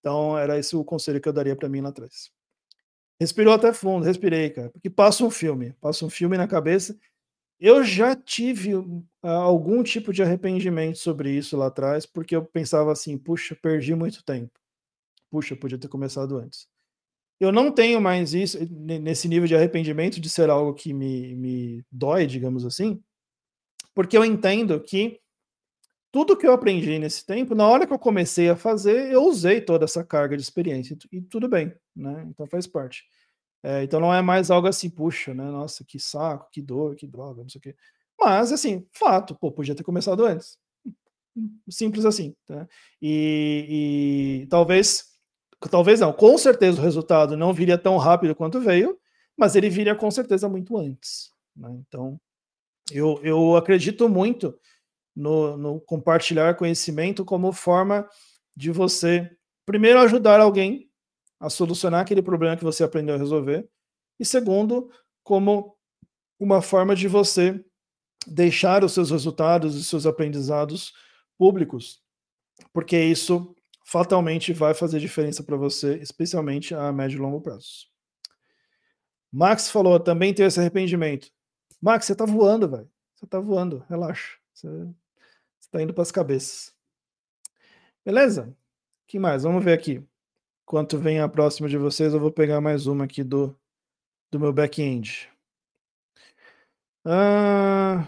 [0.00, 2.30] Então, era esse o conselho que eu daria para mim lá atrás.
[3.20, 6.96] Respirou até fundo, respirei, cara, porque passa um filme, passa um filme na cabeça
[7.60, 12.92] eu já tive uh, algum tipo de arrependimento sobre isso lá atrás, porque eu pensava
[12.92, 14.57] assim: puxa, perdi muito tempo.
[15.30, 16.66] Puxa, podia ter começado antes.
[17.40, 21.84] Eu não tenho mais isso, nesse nível de arrependimento de ser algo que me, me
[21.90, 23.00] dói, digamos assim,
[23.94, 25.20] porque eu entendo que
[26.10, 29.60] tudo que eu aprendi nesse tempo, na hora que eu comecei a fazer, eu usei
[29.60, 32.26] toda essa carga de experiência, e tudo bem, né?
[32.28, 33.04] Então faz parte.
[33.62, 35.44] É, então não é mais algo assim, puxa, né?
[35.44, 37.76] Nossa, que saco, que dor, que droga, não sei o quê.
[38.18, 40.58] Mas, assim, fato, pô, podia ter começado antes.
[41.68, 42.66] Simples assim, tá?
[43.00, 45.04] E, e talvez,
[45.70, 48.98] talvez não, com certeza o resultado não viria tão rápido quanto veio,
[49.36, 51.32] mas ele viria com certeza muito antes.
[51.56, 51.68] Né?
[51.86, 52.20] Então,
[52.92, 54.58] eu, eu acredito muito
[55.14, 58.08] no, no compartilhar conhecimento como forma
[58.56, 59.30] de você,
[59.66, 60.88] primeiro, ajudar alguém
[61.40, 63.68] a solucionar aquele problema que você aprendeu a resolver.
[64.18, 64.90] E segundo,
[65.22, 65.76] como
[66.38, 67.64] uma forma de você
[68.26, 70.92] deixar os seus resultados e seus aprendizados
[71.36, 72.02] públicos,
[72.72, 73.54] porque isso
[73.88, 77.88] fatalmente vai fazer diferença para você, especialmente a médio e longo prazo.
[79.32, 81.30] Max falou, também tem esse arrependimento.
[81.80, 82.90] Max, você tá voando, velho.
[83.14, 84.36] Você tá voando, relaxa.
[84.52, 86.74] Você, você tá indo para as cabeças.
[88.04, 88.54] Beleza?
[89.06, 89.44] que mais?
[89.44, 90.04] Vamos ver aqui.
[90.64, 93.58] Enquanto vem a próxima de vocês, eu vou pegar mais uma aqui do,
[94.30, 95.30] do meu back-end.
[97.06, 98.06] Ah,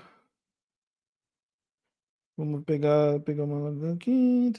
[2.40, 4.50] vamos pegar, pegar uma aqui.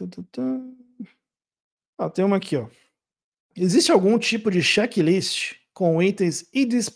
[1.98, 2.68] Ah, tem uma aqui, ó.
[3.56, 6.46] Existe algum tipo de checklist com itens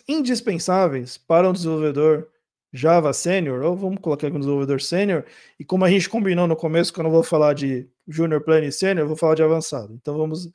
[0.08, 2.30] indispensáveis para um desenvolvedor
[2.72, 3.64] Java Senior?
[3.64, 5.26] Ou vamos colocar aqui um desenvolvedor Senior.
[5.60, 8.72] E como a gente combinou no começo, que eu não vou falar de Junior Plane
[8.72, 9.94] Senior, eu vou falar de avançado.
[9.94, 10.50] Então vamos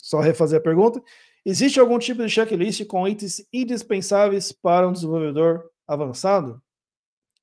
[0.00, 1.02] só refazer a pergunta.
[1.44, 6.60] Existe algum tipo de checklist com itens indispensáveis para um desenvolvedor avançado?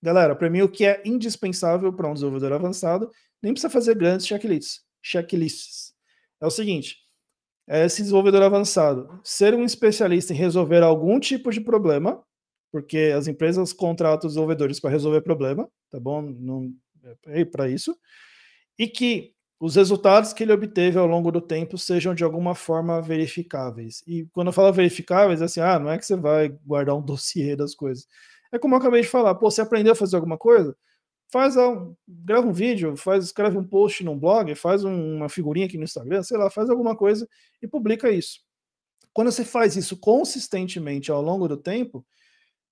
[0.03, 3.09] Galera, para mim o que é indispensável para um desenvolvedor avançado,
[3.41, 4.81] nem precisa fazer grandes checklists.
[5.01, 5.93] checklists.
[6.41, 6.97] É o seguinte,
[7.65, 12.21] é esse desenvolvedor avançado ser um especialista em resolver algum tipo de problema,
[12.69, 16.21] porque as empresas contratam desenvolvedores para resolver problema, tá bom?
[16.21, 16.73] Não
[17.27, 17.97] é para isso.
[18.77, 23.01] E que os resultados que ele obteve ao longo do tempo sejam de alguma forma
[23.01, 24.03] verificáveis.
[24.05, 27.01] E quando eu falo verificáveis, é assim, ah, não é que você vai guardar um
[27.01, 28.05] dossiê das coisas.
[28.53, 30.77] É como eu acabei de falar, pô, você aprendeu a fazer alguma coisa?
[31.31, 35.65] Faz um, grava um vídeo, faz, escreve um post num blog, faz um, uma figurinha
[35.65, 37.27] aqui no Instagram, sei lá, faz alguma coisa
[37.63, 38.41] e publica isso.
[39.11, 42.05] Quando você faz isso consistentemente ao longo do tempo,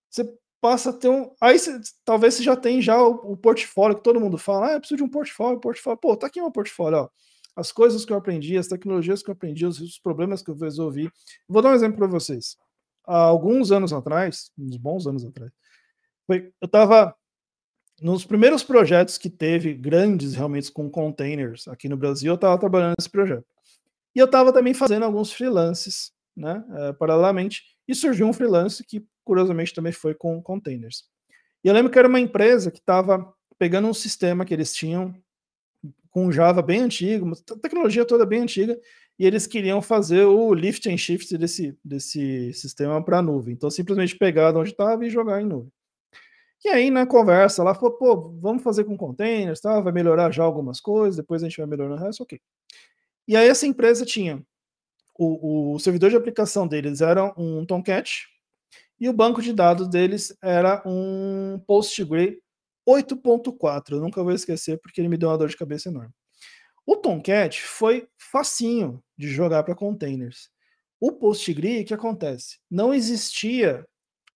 [0.08, 1.34] você passa a ter um.
[1.42, 4.74] Aí cê, talvez você já tem já o, o, portfólio que todo mundo fala, ah,
[4.74, 6.00] eu preciso de um portfólio, portfólio.
[6.00, 7.10] Pô, tá aqui meu portfólio, ó.
[7.56, 10.56] As coisas que eu aprendi, as tecnologias que eu aprendi, os, os problemas que eu
[10.56, 11.10] resolvi.
[11.50, 12.56] Vou dar um exemplo para vocês.
[13.12, 15.52] Há alguns anos atrás, uns bons anos atrás,
[16.26, 17.14] foi, eu estava
[18.02, 22.96] nos primeiros projetos que teve grandes realmente com containers aqui no Brasil, eu estava trabalhando
[22.98, 23.46] nesse projeto.
[24.16, 29.06] E eu estava também fazendo alguns freelances, né, é, paralelamente, e surgiu um freelance que
[29.26, 31.04] curiosamente também foi com containers.
[31.66, 35.14] E eu lembro que era uma empresa que estava pegando um sistema que eles tinham
[36.12, 38.80] com Java bem antigo, uma tecnologia toda bem antiga,
[39.22, 43.54] e eles queriam fazer o lift and shift desse, desse sistema para nuvem.
[43.54, 45.72] Então, simplesmente pegar de onde estava e jogar em nuvem.
[46.66, 49.80] E aí, na conversa, lá falou, pô, vamos fazer com containers, tá?
[49.80, 52.42] vai melhorar já algumas coisas, depois a gente vai melhorar o resto, ok.
[53.28, 54.44] E aí essa empresa tinha,
[55.16, 58.26] o, o servidor de aplicação deles era um Tomcat,
[59.00, 62.42] e o banco de dados deles era um PostgreSQL
[62.90, 63.92] 8.4.
[63.92, 66.12] Eu nunca vou esquecer porque ele me deu uma dor de cabeça enorme.
[66.86, 70.50] O Tomcat foi facinho de jogar para containers.
[71.00, 72.60] O PostgreSQL, o que acontece?
[72.70, 73.86] Não existia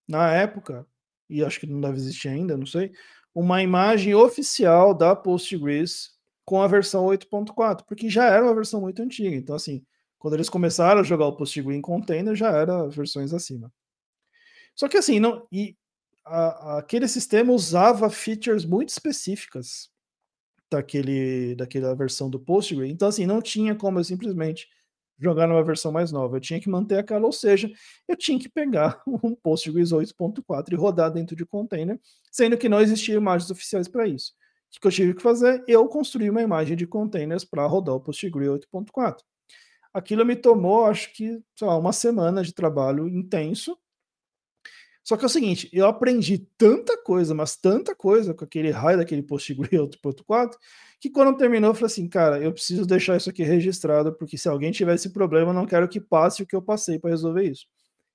[0.07, 0.85] na época
[1.29, 2.91] e acho que não deve existir ainda, não sei,
[3.33, 6.11] uma imagem oficial da Postgres
[6.45, 9.35] com a versão 8.4, porque já era uma versão muito antiga.
[9.35, 9.83] Então, assim,
[10.17, 13.71] quando eles começaram a jogar o Postgres em container, já era versões acima.
[14.75, 15.75] Só que assim, não, e
[16.23, 19.89] a, aquele sistema usava features muito específicas
[20.71, 22.91] daquele, daquela versão do Postgres.
[22.91, 24.67] Então, assim, não tinha como eu simplesmente
[25.17, 26.37] jogar numa versão mais nova.
[26.37, 27.71] Eu tinha que manter aquela, ou seja,
[28.07, 31.99] eu tinha que pegar um Postgres 8.4 e rodar dentro de container,
[32.31, 34.33] sendo que não existiam imagens oficiais para isso.
[34.75, 35.63] O que eu tive que fazer?
[35.67, 39.19] Eu construí uma imagem de containers para rodar o Postgres 8.4.
[39.93, 43.77] Aquilo me tomou, acho que, lá, uma semana de trabalho intenso,
[45.05, 48.97] só que é o seguinte, eu aprendi tanta coisa, mas tanta coisa com aquele raio
[48.97, 50.55] daquele Postgre 8.4,
[50.99, 54.49] que quando terminou eu falei assim, cara, eu preciso deixar isso aqui registrado, porque se
[54.49, 57.43] alguém tiver esse problema, eu não quero que passe o que eu passei para resolver
[57.43, 57.67] isso.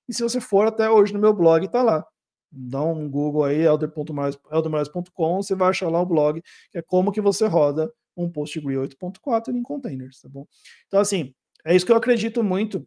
[0.09, 2.05] E se você for até hoje no meu blog, tá lá.
[2.51, 7.21] Dá um Google aí, eldermoraes.com, você vai achar lá o blog, que é como que
[7.21, 10.45] você roda um Postgre 8.4 em containers, tá bom?
[10.89, 11.33] Então, assim,
[11.65, 12.85] é isso que eu acredito muito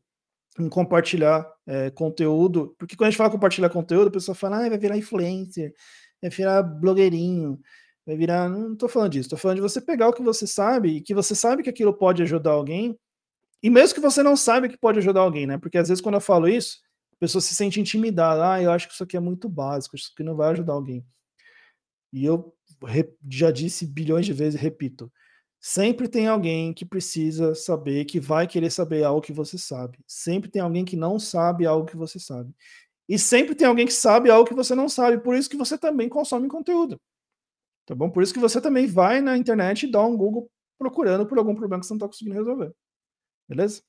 [0.60, 4.70] em compartilhar é, conteúdo, porque quando a gente fala compartilhar conteúdo, a pessoa fala, ah,
[4.70, 5.74] vai virar influencer,
[6.22, 7.60] vai virar blogueirinho,
[8.06, 8.50] vai virar.
[8.50, 11.14] Não estou falando disso, estou falando de você pegar o que você sabe e que
[11.14, 12.98] você sabe que aquilo pode ajudar alguém,
[13.62, 15.58] e mesmo que você não saiba que pode ajudar alguém, né?
[15.58, 16.80] Porque às vezes quando eu falo isso,
[17.14, 20.12] a pessoa se sente intimidada, ah, eu acho que isso aqui é muito básico, isso
[20.14, 21.06] aqui não vai ajudar alguém.
[22.12, 22.54] E eu
[23.32, 25.12] já disse bilhões de vezes, repito,
[25.66, 29.98] Sempre tem alguém que precisa saber, que vai querer saber algo que você sabe.
[30.06, 32.54] Sempre tem alguém que não sabe algo que você sabe.
[33.08, 35.20] E sempre tem alguém que sabe algo que você não sabe.
[35.20, 37.00] Por isso que você também consome conteúdo.
[37.86, 38.10] Tá bom?
[38.10, 41.56] Por isso que você também vai na internet e dá um Google procurando por algum
[41.56, 42.76] problema que você não está conseguindo resolver.
[43.48, 43.82] Beleza?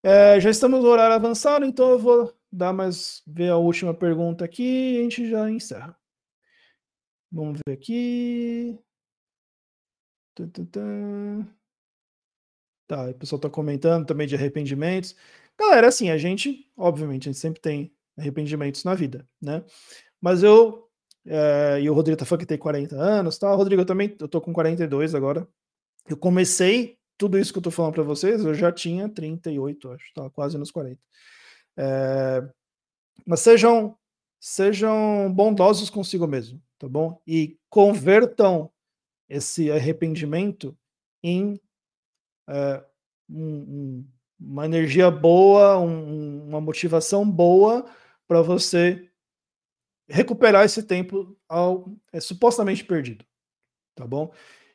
[0.00, 4.44] É, já estamos no horário avançado, então eu vou dar mais ver a última pergunta
[4.44, 5.98] aqui e a gente já encerra.
[7.32, 8.78] Vamos ver aqui.
[12.86, 15.14] Tá, o pessoal está comentando também de arrependimentos.
[15.58, 19.62] Galera, assim, a gente, obviamente, a gente sempre tem arrependimentos na vida, né?
[20.20, 20.88] Mas eu,
[21.26, 23.52] é, e o Rodrigo tá falando que tem 40 anos, tá?
[23.54, 25.46] Rodrigo, eu também, eu tô com 42 agora.
[26.08, 30.12] Eu comecei tudo isso que eu tô falando para vocês, eu já tinha 38, acho,
[30.14, 30.98] tá quase nos 40.
[31.76, 32.42] É,
[33.26, 33.96] mas sejam,
[34.40, 37.20] sejam bondosos consigo mesmo, tá bom?
[37.26, 38.70] E convertam
[39.30, 40.76] esse arrependimento
[41.22, 41.60] em
[42.48, 42.84] é,
[43.28, 44.08] um, um,
[44.40, 47.86] uma energia boa, um, uma motivação boa
[48.26, 49.08] para você
[50.08, 53.24] recuperar esse tempo ao, é, supostamente perdido,
[53.94, 54.32] tá bom?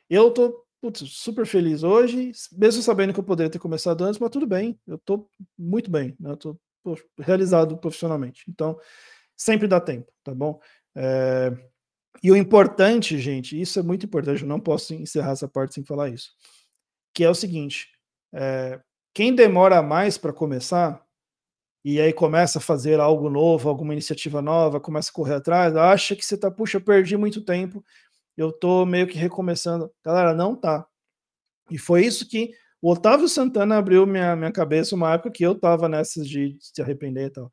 [0.08, 4.30] Eu tô putz, super feliz hoje, mesmo sabendo que eu poderia ter começado antes, mas
[4.30, 5.28] tudo bem, eu tô
[5.58, 6.30] muito bem, né?
[6.30, 6.58] Eu tô
[7.18, 8.78] realizado profissionalmente, então
[9.36, 10.60] sempre dá tempo, tá bom?
[10.94, 11.52] É,
[12.22, 15.84] e o importante, gente, isso é muito importante, eu não posso encerrar essa parte sem
[15.84, 16.30] falar isso,
[17.14, 17.88] que é o seguinte:
[18.34, 18.80] é,
[19.14, 21.04] quem demora mais para começar,
[21.84, 26.16] e aí começa a fazer algo novo, alguma iniciativa nova, começa a correr atrás, acha
[26.16, 27.84] que você tá, puxa, eu perdi muito tempo,
[28.36, 29.90] eu tô meio que recomeçando.
[30.04, 30.86] Galera, não tá.
[31.70, 32.50] E foi isso que
[32.82, 36.82] o Otávio Santana abriu minha, minha cabeça uma época que eu tava nessas de se
[36.82, 37.52] arrepender e tal.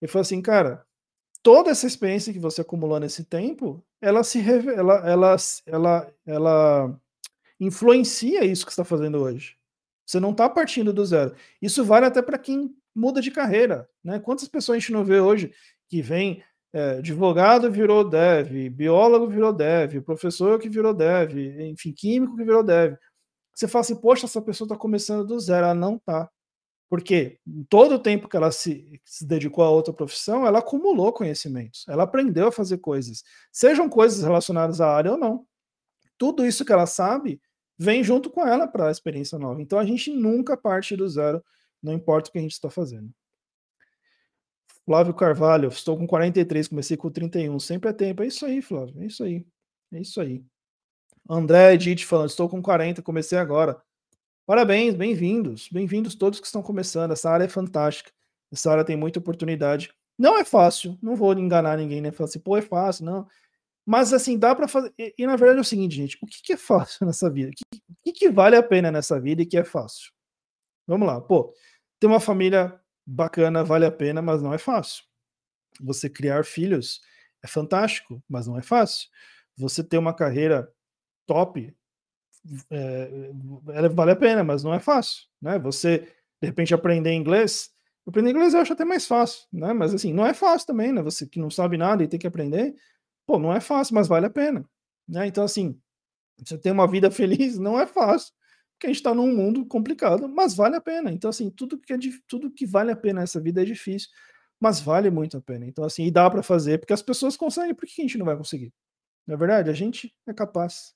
[0.00, 0.84] Ele falou assim, cara,
[1.42, 5.36] toda essa experiência que você acumulou nesse tempo, ela se ela, ela,
[5.66, 7.00] ela, ela
[7.58, 9.56] influencia isso que está fazendo hoje.
[10.06, 11.34] Você não está partindo do zero.
[11.62, 14.18] Isso vale até para quem muda de carreira, né?
[14.18, 15.52] Quantas pessoas a gente não vê hoje
[15.88, 22.36] que vem é, advogado virou dev, biólogo virou dev, professor que virou dev, enfim, químico
[22.36, 22.96] que virou dev.
[23.54, 25.66] Você fala assim, poxa, essa pessoa está começando do zero.
[25.66, 26.30] Ela não está.
[26.90, 27.38] Porque
[27.68, 32.02] todo o tempo que ela se, se, dedicou a outra profissão, ela acumulou conhecimentos, ela
[32.02, 33.22] aprendeu a fazer coisas,
[33.52, 35.46] sejam coisas relacionadas à área ou não.
[36.18, 37.40] Tudo isso que ela sabe
[37.78, 39.62] vem junto com ela para a experiência nova.
[39.62, 41.42] Então a gente nunca parte do zero,
[41.80, 43.08] não importa o que a gente está fazendo.
[44.84, 48.24] Flávio Carvalho, estou com 43, comecei com 31, sempre é tempo.
[48.24, 49.46] É isso aí, Flávio, é isso aí.
[49.92, 50.44] É isso aí.
[51.28, 53.80] André Edith falando, estou com 40, comecei agora.
[54.46, 57.12] Parabéns, bem-vindos, bem-vindos todos que estão começando.
[57.12, 58.10] Essa área é fantástica.
[58.52, 59.92] Essa área tem muita oportunidade.
[60.18, 62.10] Não é fácil, não vou enganar ninguém, né?
[62.10, 63.28] Falar assim, pô, é fácil, não.
[63.86, 64.92] Mas assim, dá para fazer.
[64.98, 67.50] E, e, na verdade é o seguinte, gente: o que, que é fácil nessa vida?
[67.50, 70.12] O que, que, que vale a pena nessa vida e que é fácil?
[70.86, 71.54] Vamos lá, pô,
[72.00, 75.04] ter uma família bacana vale a pena, mas não é fácil.
[75.80, 77.00] Você criar filhos
[77.42, 79.08] é fantástico, mas não é fácil.
[79.56, 80.72] Você ter uma carreira
[81.26, 81.74] top
[82.70, 83.30] é,
[83.74, 85.58] ela vale a pena, mas não é fácil, né?
[85.58, 85.98] Você
[86.40, 87.70] de repente aprender inglês,
[88.06, 89.72] aprender inglês eu acho até mais fácil, né?
[89.72, 91.02] Mas assim, não é fácil também, né?
[91.02, 92.74] Você que não sabe nada e tem que aprender,
[93.26, 94.64] pô, não é fácil, mas vale a pena,
[95.08, 95.26] né?
[95.26, 95.78] Então assim,
[96.38, 98.32] você ter uma vida feliz não é fácil,
[98.74, 101.12] porque a gente está num mundo complicado, mas vale a pena.
[101.12, 104.08] Então assim, tudo que é tudo que vale a pena nessa vida é difícil,
[104.58, 105.66] mas vale muito a pena.
[105.66, 108.26] Então assim, e dá para fazer, porque as pessoas conseguem, por que a gente não
[108.26, 108.72] vai conseguir?
[109.26, 110.94] Na é verdade, a gente é capaz.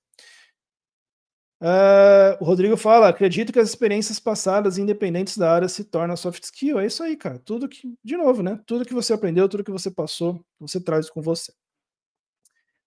[1.65, 6.45] Uh, o Rodrigo fala: acredito que as experiências passadas, independentes da área, se tornam soft
[6.45, 6.79] skill.
[6.79, 7.39] É isso aí, cara.
[7.39, 8.61] Tudo que, de novo, né?
[8.67, 11.51] Tudo que você aprendeu, tudo que você passou, você traz com você.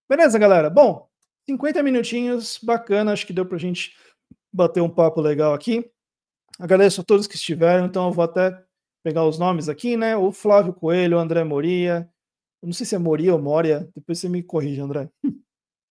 [0.08, 0.70] Beleza, galera?
[0.70, 1.08] Bom,
[1.44, 3.12] 50 minutinhos, bacana.
[3.12, 3.96] Acho que deu pra gente
[4.52, 5.90] bater um papo legal aqui.
[6.56, 8.62] Agradeço a todos que estiveram, então eu vou até
[9.02, 10.16] pegar os nomes aqui, né?
[10.16, 12.08] O Flávio Coelho, o André Moria.
[12.62, 15.10] Não sei se é Moria ou Moria, depois você me corrige, André.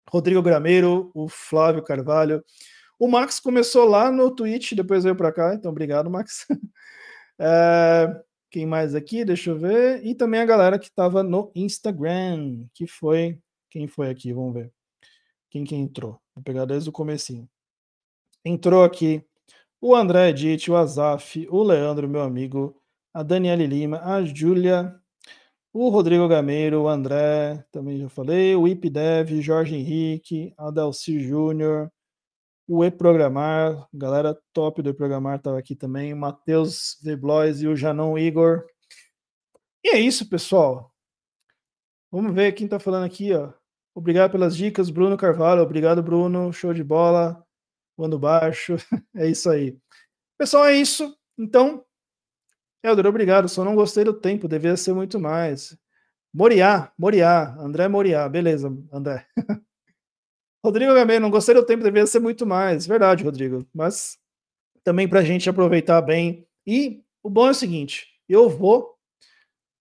[0.09, 2.43] Rodrigo Grameiro, o Flávio Carvalho,
[2.99, 6.45] o Max começou lá no Twitch, depois veio para cá, então obrigado, Max.
[7.39, 9.23] é, quem mais aqui?
[9.25, 10.05] Deixa eu ver.
[10.05, 13.39] E também a galera que estava no Instagram, que foi.
[13.69, 14.33] Quem foi aqui?
[14.33, 14.71] Vamos ver.
[15.49, 16.19] Quem que entrou?
[16.33, 17.47] Vou pegar desde o comecinho.
[18.43, 19.23] Entrou aqui
[19.81, 22.81] o André Edith, o Azaf, o Leandro, meu amigo,
[23.13, 24.95] a Daniele Lima, a Júlia,
[25.71, 31.91] o Rodrigo Gameiro, o André, também já falei, o IPDev, Jorge Henrique, Adalci Júnior,
[32.67, 38.17] o E-Programar, galera top do E-Programar estava aqui também, o Matheus Veblois e o Janon
[38.17, 38.65] Igor.
[39.83, 40.93] E é isso, pessoal.
[42.11, 43.53] Vamos ver quem está falando aqui, ó.
[43.95, 45.61] Obrigado pelas dicas, Bruno Carvalho.
[45.61, 46.51] Obrigado, Bruno.
[46.53, 47.43] Show de bola.
[47.97, 48.75] Voando baixo.
[49.15, 49.77] É isso aí.
[50.37, 51.17] Pessoal, é isso.
[51.37, 51.83] Então,
[52.83, 53.49] Helder, obrigado.
[53.49, 55.77] Só não gostei do tempo, devia ser muito mais.
[56.33, 58.29] Moriá, Moriá, André Moriá.
[58.29, 59.25] Beleza, André.
[60.63, 62.85] Rodrigo Gameiro, não gostei do tempo, deveria ser muito mais.
[62.85, 63.65] Verdade, Rodrigo.
[63.73, 64.17] Mas
[64.83, 66.47] também para a gente aproveitar bem.
[66.65, 68.97] E o bom é o seguinte: eu vou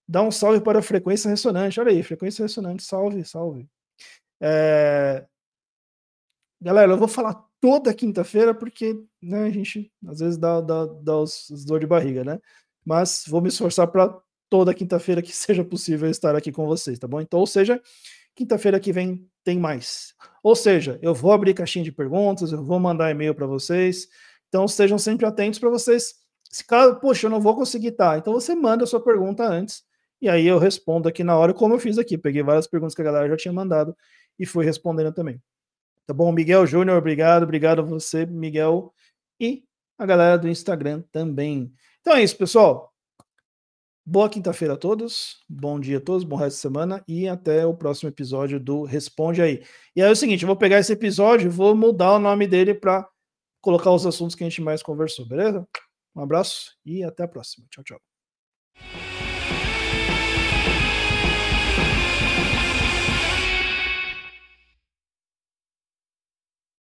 [0.09, 1.81] dar um salve para a frequência ressonante.
[1.81, 3.69] Olha aí, frequência ressonante, salve, salve.
[4.41, 5.27] É...
[6.61, 11.19] Galera, eu vou falar toda quinta-feira porque né, a gente às vezes dá, dá, dá
[11.19, 12.41] os, os dor de barriga, né?
[12.85, 14.17] Mas vou me esforçar para
[14.49, 17.21] toda quinta-feira que seja possível estar aqui com vocês, tá bom?
[17.21, 17.81] Então, ou seja,
[18.35, 20.13] quinta-feira que vem tem mais.
[20.43, 24.09] Ou seja, eu vou abrir caixinha de perguntas, eu vou mandar e-mail para vocês.
[24.49, 26.17] Então estejam sempre atentos para vocês.
[26.51, 29.85] Se caso, poxa, eu não vou conseguir tá, então você manda a sua pergunta antes
[30.21, 32.19] e aí eu respondo aqui na hora, como eu fiz aqui.
[32.19, 33.97] Peguei várias perguntas que a galera já tinha mandado
[34.37, 35.41] e fui respondendo também.
[36.07, 36.33] Tá bom?
[36.33, 38.93] Miguel Júnior, obrigado, obrigado a você, Miguel,
[39.39, 39.65] e
[39.97, 41.73] a galera do Instagram também.
[42.01, 42.93] Então é isso, pessoal.
[44.09, 47.75] Boa quinta-feira a todos, bom dia a todos, bom resto de semana e até o
[47.75, 49.65] próximo episódio do Responde Aí.
[49.97, 52.47] E aí é o seguinte, eu vou pegar esse episódio e vou mudar o nome
[52.47, 53.05] dele para
[53.61, 55.67] colocar os assuntos que a gente mais conversou, beleza?
[56.15, 57.67] Um abraço e até a próxima.
[57.69, 58.16] Tchau, tchau.